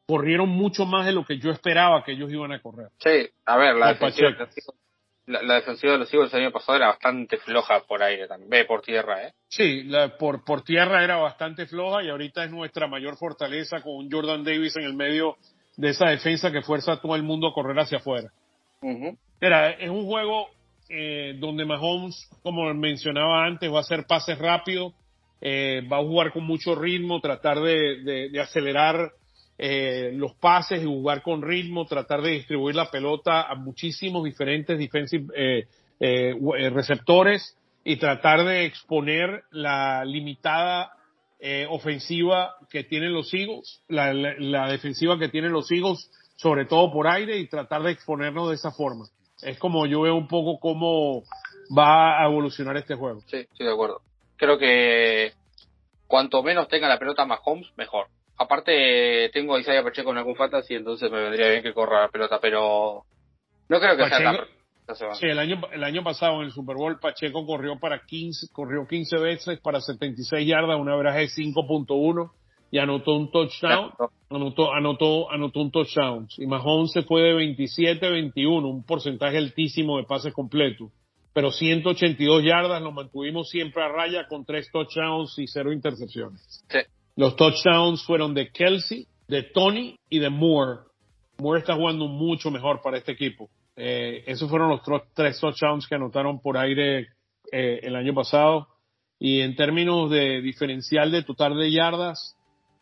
[0.09, 2.89] corrieron mucho más de lo que yo esperaba que ellos iban a correr.
[2.99, 4.31] Sí, a ver, la, defensiva,
[5.27, 8.64] la, defensiva, de los Eagles el año pasado era bastante floja por aire también, ve
[8.64, 9.35] por tierra, ¿eh?
[9.47, 13.95] Sí, la, por, por tierra era bastante floja y ahorita es nuestra mayor fortaleza con
[13.95, 15.37] un Jordan Davis en el medio
[15.79, 18.31] de esa defensa que fuerza a todo el mundo a correr hacia afuera.
[19.41, 20.49] Era, es un juego
[20.89, 24.93] eh, donde Mahomes, como mencionaba antes, va a hacer pases rápidos,
[25.41, 29.12] eh, va a jugar con mucho ritmo, tratar de, de acelerar
[29.57, 34.76] eh, los pases y jugar con ritmo, tratar de distribuir la pelota a muchísimos diferentes
[34.79, 35.64] defensive,
[36.72, 40.91] receptores y tratar de exponer la limitada
[41.41, 46.93] eh, ofensiva que tienen los Eagles, la, la, defensiva que tienen los Eagles, sobre todo
[46.93, 49.07] por aire, y tratar de exponernos de esa forma.
[49.43, 51.22] Es como yo veo un poco cómo
[51.76, 53.20] va a evolucionar este juego.
[53.26, 54.01] Sí, estoy de acuerdo.
[54.36, 55.32] Creo que
[56.07, 58.07] cuanto menos tenga la pelota Mahomes, mejor
[58.39, 62.09] aparte tengo a Isaiah Pacheco en algún fantasy, entonces me vendría bien que corra la
[62.09, 63.05] pelota, pero
[63.68, 64.39] no creo que sea tan
[65.20, 68.86] Sí, el año, el año pasado en el Super Bowl Pacheco corrió para 15, corrió
[68.86, 72.30] 15 veces para 76 yardas, una average de 5.1
[72.70, 73.93] y anotó un touchdown,
[74.30, 76.28] anotó, anotó, anotó un touchdown.
[76.36, 80.91] Y Mahomes se fue de 27-21, un porcentaje altísimo de pases completos.
[81.32, 86.64] Pero 182 yardas lo mantuvimos siempre a raya con tres touchdowns y cero intercepciones.
[86.68, 86.78] Sí.
[87.16, 90.80] Los touchdowns fueron de Kelsey, de Tony y de Moore.
[91.39, 93.49] Moore está jugando mucho mejor para este equipo.
[93.79, 94.81] Eh, esos fueron los
[95.14, 97.09] tres touchdowns que anotaron por aire
[97.53, 98.68] eh, el año pasado.
[99.18, 102.37] Y en términos de diferencial de total de yardas,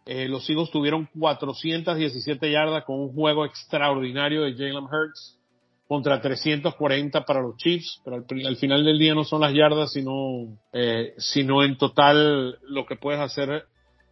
[0.06, 5.38] eh, los Eagles tuvieron 417 yardas con un juego extraordinario de Jalen Hurts
[5.86, 10.58] contra 340 para los Chiefs, pero al, final del día no son las yardas, sino,
[11.16, 13.66] sino en total lo que puedes hacer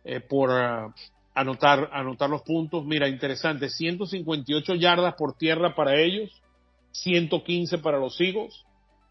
[0.05, 0.95] eh, por ah,
[1.35, 2.85] anotar, anotar los puntos.
[2.85, 6.31] Mira, interesante, 158 yardas por tierra para ellos,
[6.95, 8.65] 115 para los Eagles,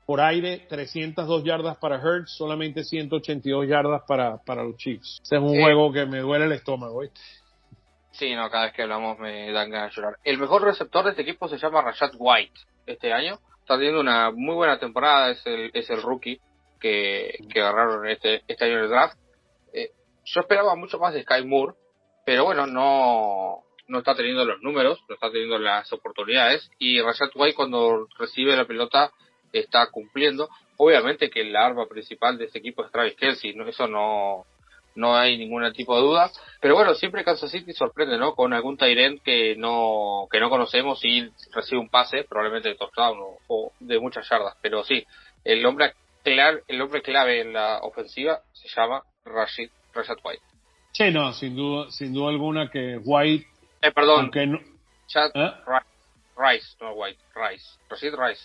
[0.06, 5.20] por aire 302 yardas para Hertz, solamente 182 yardas para, para los Chiefs.
[5.22, 7.00] Este es un juego que me duele el estómago.
[7.02, 7.22] ¿viste?
[8.12, 10.18] Sí, no, cada vez que hablamos me dan ganas de llorar.
[10.24, 13.40] El mejor receptor de este equipo se llama Rashad White este año.
[13.60, 16.40] Está teniendo una muy buena temporada, es el, es el rookie
[16.82, 19.18] que, que agarraron este, este año en el draft
[20.26, 21.76] yo esperaba mucho más de Sky Moore,
[22.26, 27.30] pero bueno, no, no está teniendo los números, no está teniendo las oportunidades y Rashad
[27.36, 29.12] White cuando recibe la pelota
[29.52, 30.50] está cumpliendo.
[30.78, 33.68] Obviamente que la arma principal de este equipo es Travis Kelsey, ¿no?
[33.68, 34.46] eso no,
[34.96, 36.32] no hay ningún tipo de duda.
[36.62, 38.34] Pero bueno, siempre Kansas City sorprende, ¿no?
[38.34, 43.18] Con algún Tyrant que no, que no conocemos y recibe un pase, probablemente de touchdown
[43.48, 44.56] o, de muchas yardas.
[44.62, 45.06] Pero sí,
[45.44, 50.44] el hombre, clave, el hombre clave en la ofensiva se llama Rashid Rashad White.
[50.92, 53.48] Sí, no, sin duda, sin duda alguna que White.
[53.84, 54.32] Eh, perdón.
[54.34, 54.60] no,
[55.08, 55.52] Chad ¿Eh?
[56.38, 57.66] Rice, no White, Rice.
[57.90, 58.42] Rashid Rice.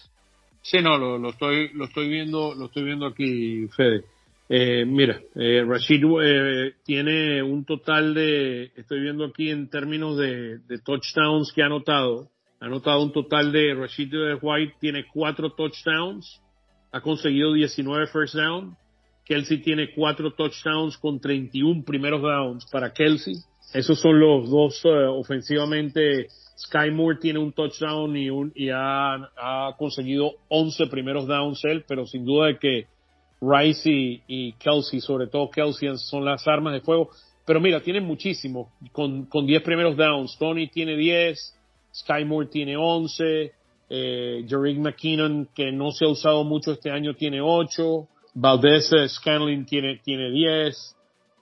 [0.62, 4.04] Sí, no, lo, lo, estoy, lo estoy viendo, lo estoy viendo aquí, Fede.
[4.48, 10.58] Eh, mira, eh, Rashid eh, tiene un total de, estoy viendo aquí en términos de,
[10.58, 16.42] de touchdowns que ha anotado, ha anotado un total de Rashid White tiene cuatro touchdowns,
[16.90, 18.76] ha conseguido 19 first down,
[19.24, 23.34] Kelsey tiene cuatro touchdowns con 31 primeros downs para Kelsey.
[23.72, 29.74] Esos son los dos eh, ofensivamente Sky Moore tiene un touchdown y, un, y ha,
[29.78, 32.86] conseguido 11 primeros downs él, pero sin duda de que
[33.40, 37.10] Rice y, Kelsey, sobre todo Kelsey, son las armas de fuego.
[37.46, 40.36] Pero mira, tienen muchísimo, con, con 10 primeros downs.
[40.38, 41.54] Tony tiene 10,
[41.94, 43.52] Sky Moore tiene 11,
[43.90, 49.64] eh, Jerick McKinnon, que no se ha usado mucho este año, tiene 8, Valdez Scanlon
[49.64, 50.96] tiene, tiene 10,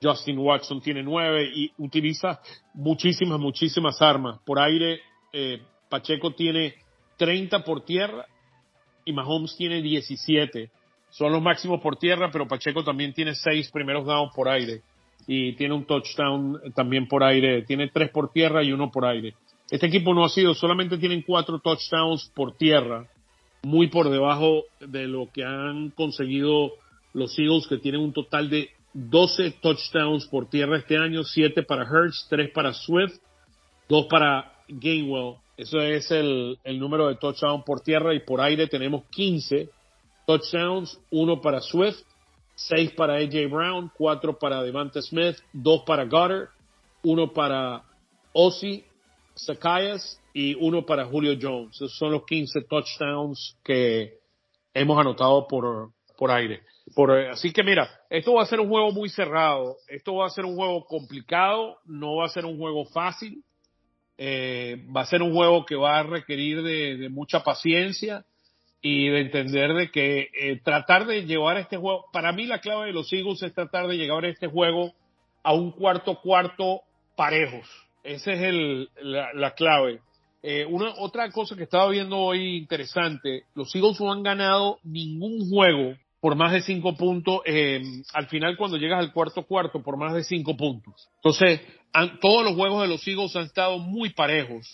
[0.07, 2.40] Justin Watson tiene 9 y utiliza
[2.74, 4.38] muchísimas, muchísimas armas.
[4.44, 5.00] Por aire,
[5.32, 6.74] eh, Pacheco tiene
[7.16, 8.26] 30 por tierra
[9.04, 10.70] y Mahomes tiene 17
[11.16, 14.82] son los máximos por tierra, pero Pacheco también tiene seis primeros downs por aire
[15.26, 19.34] y tiene un touchdown también por aire, tiene tres por tierra y uno por aire.
[19.70, 23.09] Este equipo no ha sido, solamente tienen cuatro touchdowns por tierra,
[23.62, 26.72] muy por debajo de lo que han conseguido
[27.14, 28.68] los Eagles, que tienen un total de
[28.99, 33.18] 12 touchdowns por tierra este año, siete para Hurts, tres para Swift,
[33.90, 35.36] dos para Gainwell.
[35.59, 39.68] Eso es el, el número de touchdowns por tierra y por aire tenemos 15
[40.26, 41.99] touchdowns, uno para Swift,
[42.55, 46.49] seis para AJ Brown, cuatro para Devante Smith, dos para Goddard,
[47.03, 47.82] uno para
[48.32, 48.82] Ozzy,
[49.36, 51.76] Zacchaeus y uno para Julio Jones.
[51.76, 54.20] Esos son los 15 touchdowns que
[54.72, 56.62] hemos anotado por, por aire.
[56.95, 60.30] Por, así que mira, esto va a ser un juego muy cerrado, esto va a
[60.30, 63.43] ser un juego complicado, no va a ser un juego fácil,
[64.18, 68.24] eh, va a ser un juego que va a requerir de, mucha paciencia
[68.80, 72.87] y de entender de que eh, tratar de llevar este juego, para mí la clave
[72.87, 74.95] de los Eagles es tratar de llevar este juego
[75.43, 76.82] a un cuarto cuarto
[77.16, 77.68] parejos.
[78.05, 80.01] Esa es el, la, clave.
[80.43, 85.51] Eh, una otra cosa que estaba viendo hoy interesante, los Eagles no han ganado ningún
[85.51, 85.97] juego
[86.27, 87.81] por más de cinco puntos, eh,
[88.12, 91.09] al final cuando llegas al cuarto cuarto por más de cinco puntos.
[91.18, 91.61] Entonces,
[92.20, 94.66] todos los juegos de los Eagles han estado muy parejos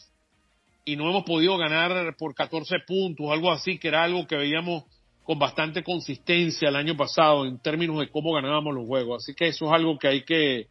[0.86, 4.84] y no hemos podido ganar por 14 puntos, algo así, que era algo que veíamos
[5.24, 9.22] con bastante consistencia el año pasado en términos de cómo ganábamos los juegos.
[9.22, 10.68] Así que eso es algo que hay que,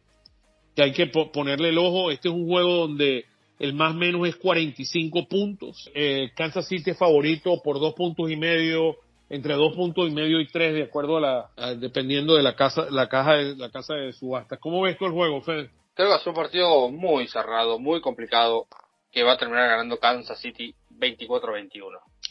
[0.74, 2.10] que hay que ponerle el ojo.
[2.10, 3.26] Este es un juego donde
[3.60, 5.88] el más menos es 45 puntos.
[5.94, 8.96] Eh, Kansas City es favorito por dos puntos y medio,
[9.32, 11.20] entre dos puntos y medio y tres, de acuerdo a
[11.56, 14.58] la, dependiendo de la casa, la caja de, la casa de subasta.
[14.58, 15.70] ¿Cómo ves tú el juego, Fede?
[15.94, 18.66] Creo que es un partido muy cerrado, muy complicado
[19.10, 21.70] que va a terminar ganando Kansas City 24-21.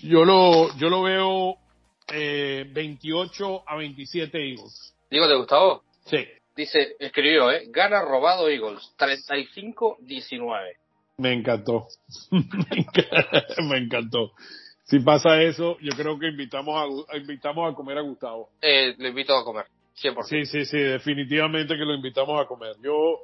[0.04, 1.56] Yo lo, yo lo veo
[2.14, 4.94] eh, 28 a 27 Eagles.
[5.10, 5.82] ¿Digo de Gustavo?
[6.06, 6.18] Sí.
[6.56, 7.64] Dice, escribió, ¿eh?
[7.70, 10.76] Gana robado Eagles, 35-19.
[11.18, 11.88] Me encantó.
[12.32, 14.34] Me encantó.
[14.92, 18.50] Si pasa eso, yo creo que invitamos a, invitamos a comer a Gustavo.
[18.62, 19.64] Eh, lo invito a comer,
[19.96, 20.24] 100%.
[20.24, 22.76] Sí, sí, sí, definitivamente que lo invitamos a comer.
[22.84, 23.20] Yo,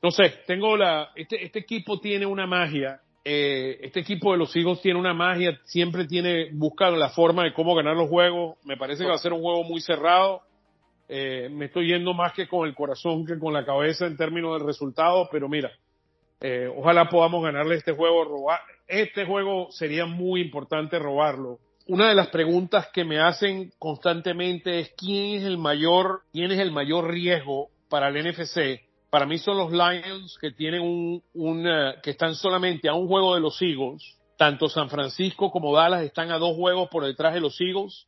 [0.00, 4.54] no sé, tengo la, este, este equipo tiene una magia, eh, este equipo de los
[4.54, 8.76] Eagles tiene una magia, siempre tiene, busca la forma de cómo ganar los juegos, me
[8.76, 10.42] parece que va a ser un juego muy cerrado,
[11.08, 14.56] eh, me estoy yendo más que con el corazón que con la cabeza en términos
[14.56, 15.72] del resultado, pero mira,
[16.40, 18.60] eh, ojalá podamos ganarle este juego, robar,
[18.90, 21.58] este juego sería muy importante robarlo.
[21.86, 26.58] Una de las preguntas que me hacen constantemente es quién es el mayor, quién es
[26.58, 31.94] el mayor riesgo para el NFC para mí son los Lions que tienen un, eh,
[32.02, 34.16] que están solamente a un juego de los Eagles.
[34.38, 38.06] Tanto San Francisco como Dallas están a dos juegos por detrás de los Eagles.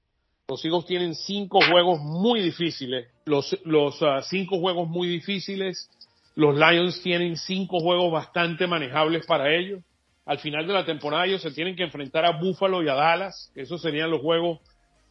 [0.48, 3.08] Los Eagles tienen cinco juegos muy difíciles.
[3.26, 5.90] Los, los ah, cinco juegos muy difíciles.
[6.36, 9.82] Los Lions tienen cinco juegos bastante manejables para ellos.
[10.24, 13.52] Al final de la temporada ellos se tienen que enfrentar a Buffalo y a Dallas.
[13.54, 14.60] Esos serían los juegos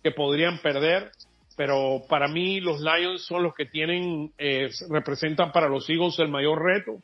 [0.04, 1.12] que podrían perder
[1.56, 6.30] pero para mí los Lions son los que tienen, eh, representan para los Eagles el
[6.30, 6.98] mayor reto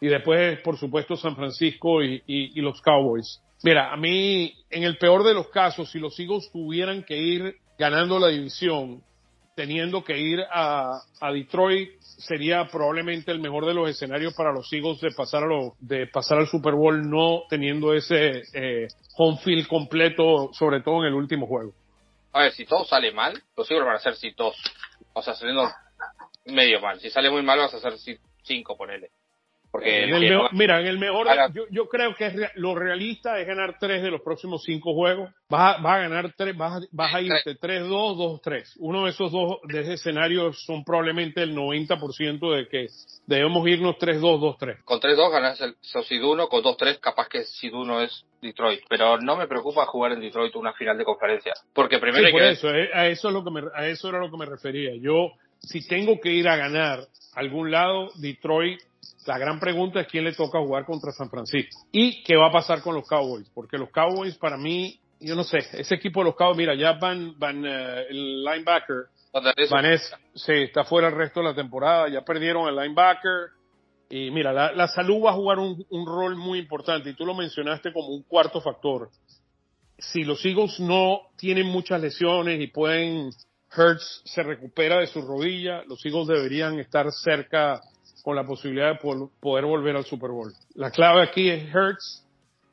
[0.00, 3.42] y después, por supuesto, San Francisco y, y, los Cowboys.
[3.64, 7.56] Mira, a mí, en el peor de los casos, si los Eagles tuvieran que ir
[7.76, 9.02] ganando la división,
[9.58, 14.72] teniendo que ir a, a Detroit, sería probablemente el mejor de los escenarios para los
[14.72, 18.86] Eagles de pasar, a lo, de pasar al Super Bowl no teniendo ese eh,
[19.16, 21.72] home field completo, sobre todo en el último juego
[22.32, 24.56] a ver, si todo sale mal, los Eagles van a ser si dos.
[25.12, 25.68] O sea, saliendo
[26.44, 27.00] medio mal.
[27.00, 27.94] Si sale muy mal, vas a hacer
[28.42, 29.10] cinco, ponele.
[29.70, 30.06] Porque
[30.52, 34.10] mira, en el mejor, yo, yo, creo que es lo realista es ganar tres de
[34.10, 35.30] los próximos cinco juegos.
[35.50, 38.76] Vas a, a ganar tres, vas a, vas a irte 3-2, 2-3.
[38.78, 42.86] Uno de esos dos de ese escenario son probablemente el 90% de que
[43.26, 44.84] debemos irnos 3-2, 2-3.
[44.84, 48.80] Con 3-2 ganas el Siduno, con 2-3 capaz que Siduno es Detroit.
[48.88, 51.52] Pero no me preocupa jugar en Detroit una final de conferencia.
[51.74, 54.08] Porque primero hay por que eso, eh, a eso es lo que me, a eso
[54.08, 54.92] era lo que me refería.
[54.96, 57.00] Yo, si tengo que ir a ganar
[57.34, 58.80] algún lado, Detroit
[59.28, 62.50] La gran pregunta es quién le toca jugar contra San Francisco y qué va a
[62.50, 66.30] pasar con los Cowboys, porque los Cowboys para mí, yo no sé, ese equipo de
[66.30, 69.08] los Cowboys, mira, ya van, van eh, el linebacker,
[69.70, 73.50] Vanessa, sí, está fuera el resto de la temporada, ya perdieron el linebacker
[74.08, 77.26] y mira, la, la salud va a jugar un, un rol muy importante y tú
[77.26, 79.10] lo mencionaste como un cuarto factor.
[79.98, 83.28] Si los Eagles no tienen muchas lesiones y pueden
[83.76, 87.82] Hertz se recupera de su rodilla, los Eagles deberían estar cerca
[88.28, 90.52] con la posibilidad de poder volver al Super Bowl.
[90.74, 92.26] La clave aquí es Hertz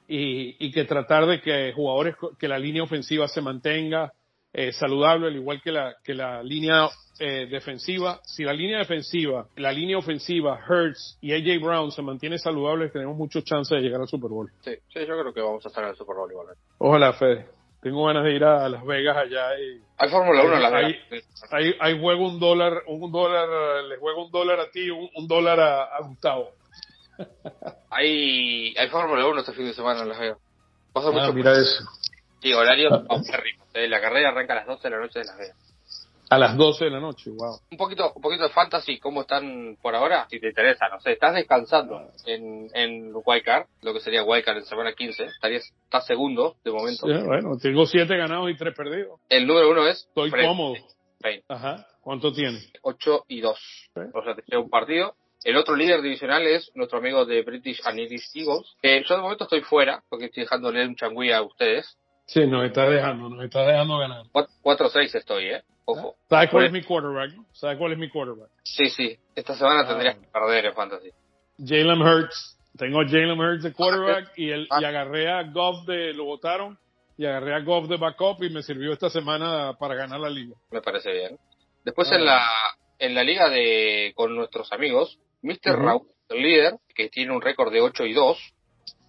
[0.06, 4.12] y, y que tratar de que jugadores, que la línea ofensiva se mantenga
[4.52, 6.90] eh, saludable, al igual que la, que la línea
[7.20, 8.20] eh, defensiva.
[8.26, 13.16] Si la línea defensiva, la línea ofensiva, Hertz y AJ Brown se mantiene saludable, tenemos
[13.16, 14.52] muchos chances de llegar al Super Bowl.
[14.60, 16.62] Sí, sí, yo creo que vamos a estar en el Super Bowl igualmente.
[16.80, 17.46] Ojalá, Fede.
[17.86, 19.80] Tengo ganas de ir a Las Vegas allá y...
[20.00, 20.96] Hay Fórmula 1 en Las Vegas.
[21.52, 25.28] Ahí, ahí, juego un dólar, un dólar, le juego un dólar a ti, un, un
[25.28, 26.50] dólar a, a, Gustavo.
[27.92, 30.40] hay, hay Fórmula 1 este fin de semana en Las Vegas.
[30.94, 31.84] Pasa ah, mucho mira eso.
[32.42, 33.22] Sí, horario ah.
[33.76, 35.75] La carrera arranca a las 12 de la noche de Las Vegas.
[36.30, 37.60] A las 12 de la noche, wow.
[37.72, 40.28] Un poquito, un poquito de fantasy, ¿cómo están por ahora?
[40.30, 44.66] Si te interesa, no sé, estás descansando en, en Wildcard, lo que sería Wildcard en
[44.66, 47.08] semana 15, estarías, estás segundo de momento.
[47.08, 49.20] Sí, bueno, tengo 7 ganados y 3 perdidos.
[49.30, 50.06] El número uno es...
[50.08, 50.76] Estoy cómodo.
[51.48, 52.60] Ajá, ¿cuánto tiene?
[52.82, 53.60] 8 y 2.
[54.14, 55.16] O sea, te lleva un partido.
[55.44, 58.76] El otro líder divisional es nuestro amigo de British and Irish Eagles.
[58.82, 61.98] Eh, yo de momento estoy fuera, porque estoy dejándole un changüí a ustedes.
[62.26, 64.26] Sí, nos está dejando, nos está dejando ganar.
[64.34, 65.64] 4-6 estoy, ¿eh?
[65.86, 66.16] Ojo.
[66.28, 67.32] ¿Sabes cuál es mi quarterback?
[67.52, 68.50] ¿Sabes cuál es mi quarterback?
[68.64, 69.16] Sí, sí.
[69.36, 69.88] Esta semana ah.
[69.88, 71.12] tendrías que perder en fantasy.
[71.60, 72.58] Jalen Hurts.
[72.78, 76.78] Tengo Jalen Hurts de quarterback y, el, y agarré a Goff de, lo votaron,
[77.18, 80.56] y agarré a Goff de backup y me sirvió esta semana para ganar la liga.
[80.72, 81.38] Me parece bien.
[81.86, 82.42] Después en la
[83.00, 85.78] en la liga de con nuestros amigos, Mr.
[85.78, 88.54] Raúl, el líder, que tiene un récord de 8 y 2,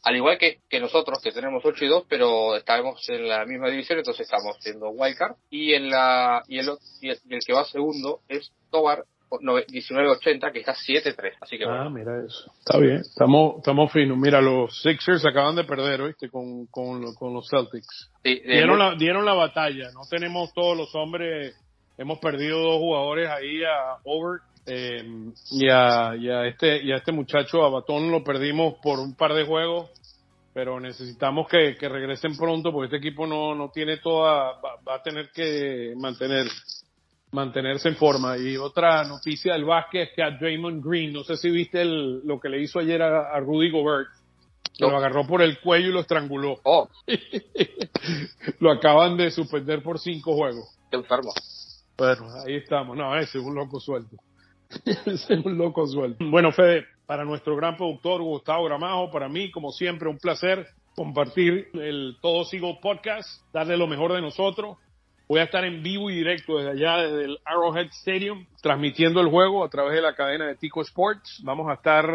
[0.07, 3.69] al igual que, que nosotros, que tenemos 8 y 2, pero estamos en la misma
[3.69, 5.35] división, entonces estamos siendo wildcard.
[5.51, 6.69] Y, en la, y, el,
[7.01, 9.03] y el, que va segundo es Tobar
[9.41, 11.33] 1980, que está 7-3.
[11.41, 12.53] Así que Ah, mira eso.
[12.57, 14.17] Está bien, estamos, estamos finos.
[14.17, 16.29] Mira, los Sixers acaban de perder, ¿oíste?
[16.29, 18.13] Con, con, con los Celtics.
[18.23, 19.91] Sí, dieron, la, dieron la batalla.
[19.93, 21.53] No tenemos todos los hombres.
[21.99, 25.05] Hemos perdido dos jugadores ahí a Over eh,
[25.53, 29.15] y, a, y, a, este, y a este muchacho, a Batón, lo perdimos por un
[29.15, 29.91] par de juegos,
[30.53, 35.03] pero necesitamos que, que regresen pronto porque este equipo no, no tiene toda, va, a
[35.03, 36.47] tener que mantener,
[37.31, 38.37] mantenerse en forma.
[38.39, 42.27] Y otra noticia del básquet es que a Draymond Green, no sé si viste el,
[42.27, 44.09] lo que le hizo ayer a, Rudy Gobert,
[44.79, 46.59] lo agarró por el cuello y lo estranguló.
[46.65, 46.89] Oh.
[48.61, 50.77] lo acaban de suspender por cinco juegos.
[50.91, 51.33] Qué enfermo.
[51.97, 52.97] Bueno, ahí estamos.
[52.97, 54.17] No, ese es un loco suelto.
[55.07, 56.25] es un loco suelto.
[56.29, 61.69] Bueno, Fede, para nuestro gran productor Gustavo Gramajo, para mí, como siempre, un placer compartir
[61.75, 64.79] el Todo Sigo Podcast, darle lo mejor de nosotros.
[65.29, 69.29] Voy a estar en vivo y directo desde allá, desde el Arrowhead Stadium, transmitiendo el
[69.29, 71.43] juego a través de la cadena de Tico Sports.
[71.45, 72.07] Vamos a estar,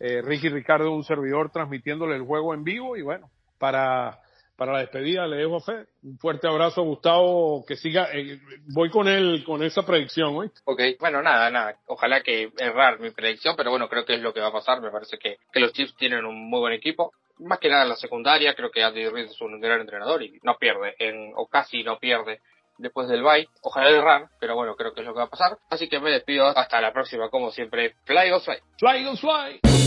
[0.00, 3.28] eh, Ricky Ricardo, un servidor, transmitiéndole el juego en vivo y bueno,
[3.58, 4.20] para
[4.56, 5.86] para la despedida le dejo a Fe.
[6.02, 8.38] Un fuerte abrazo Gustavo, que siga, eh,
[8.68, 10.50] voy con él, con esa predicción, hoy.
[10.64, 14.32] Ok, bueno, nada, nada, ojalá que errar mi predicción, pero bueno, creo que es lo
[14.32, 17.12] que va a pasar, me parece que, que los Chiefs tienen un muy buen equipo,
[17.38, 20.40] más que nada en la secundaria, creo que Andy Reid es un gran entrenador y
[20.42, 22.40] no pierde, en, o casi no pierde
[22.78, 25.58] después del bye, ojalá errar, pero bueno, creo que es lo que va a pasar,
[25.70, 28.56] así que me despido hasta la próxima, como siempre, Fly Goes Fly.
[28.78, 29.85] Fly Goes Fly.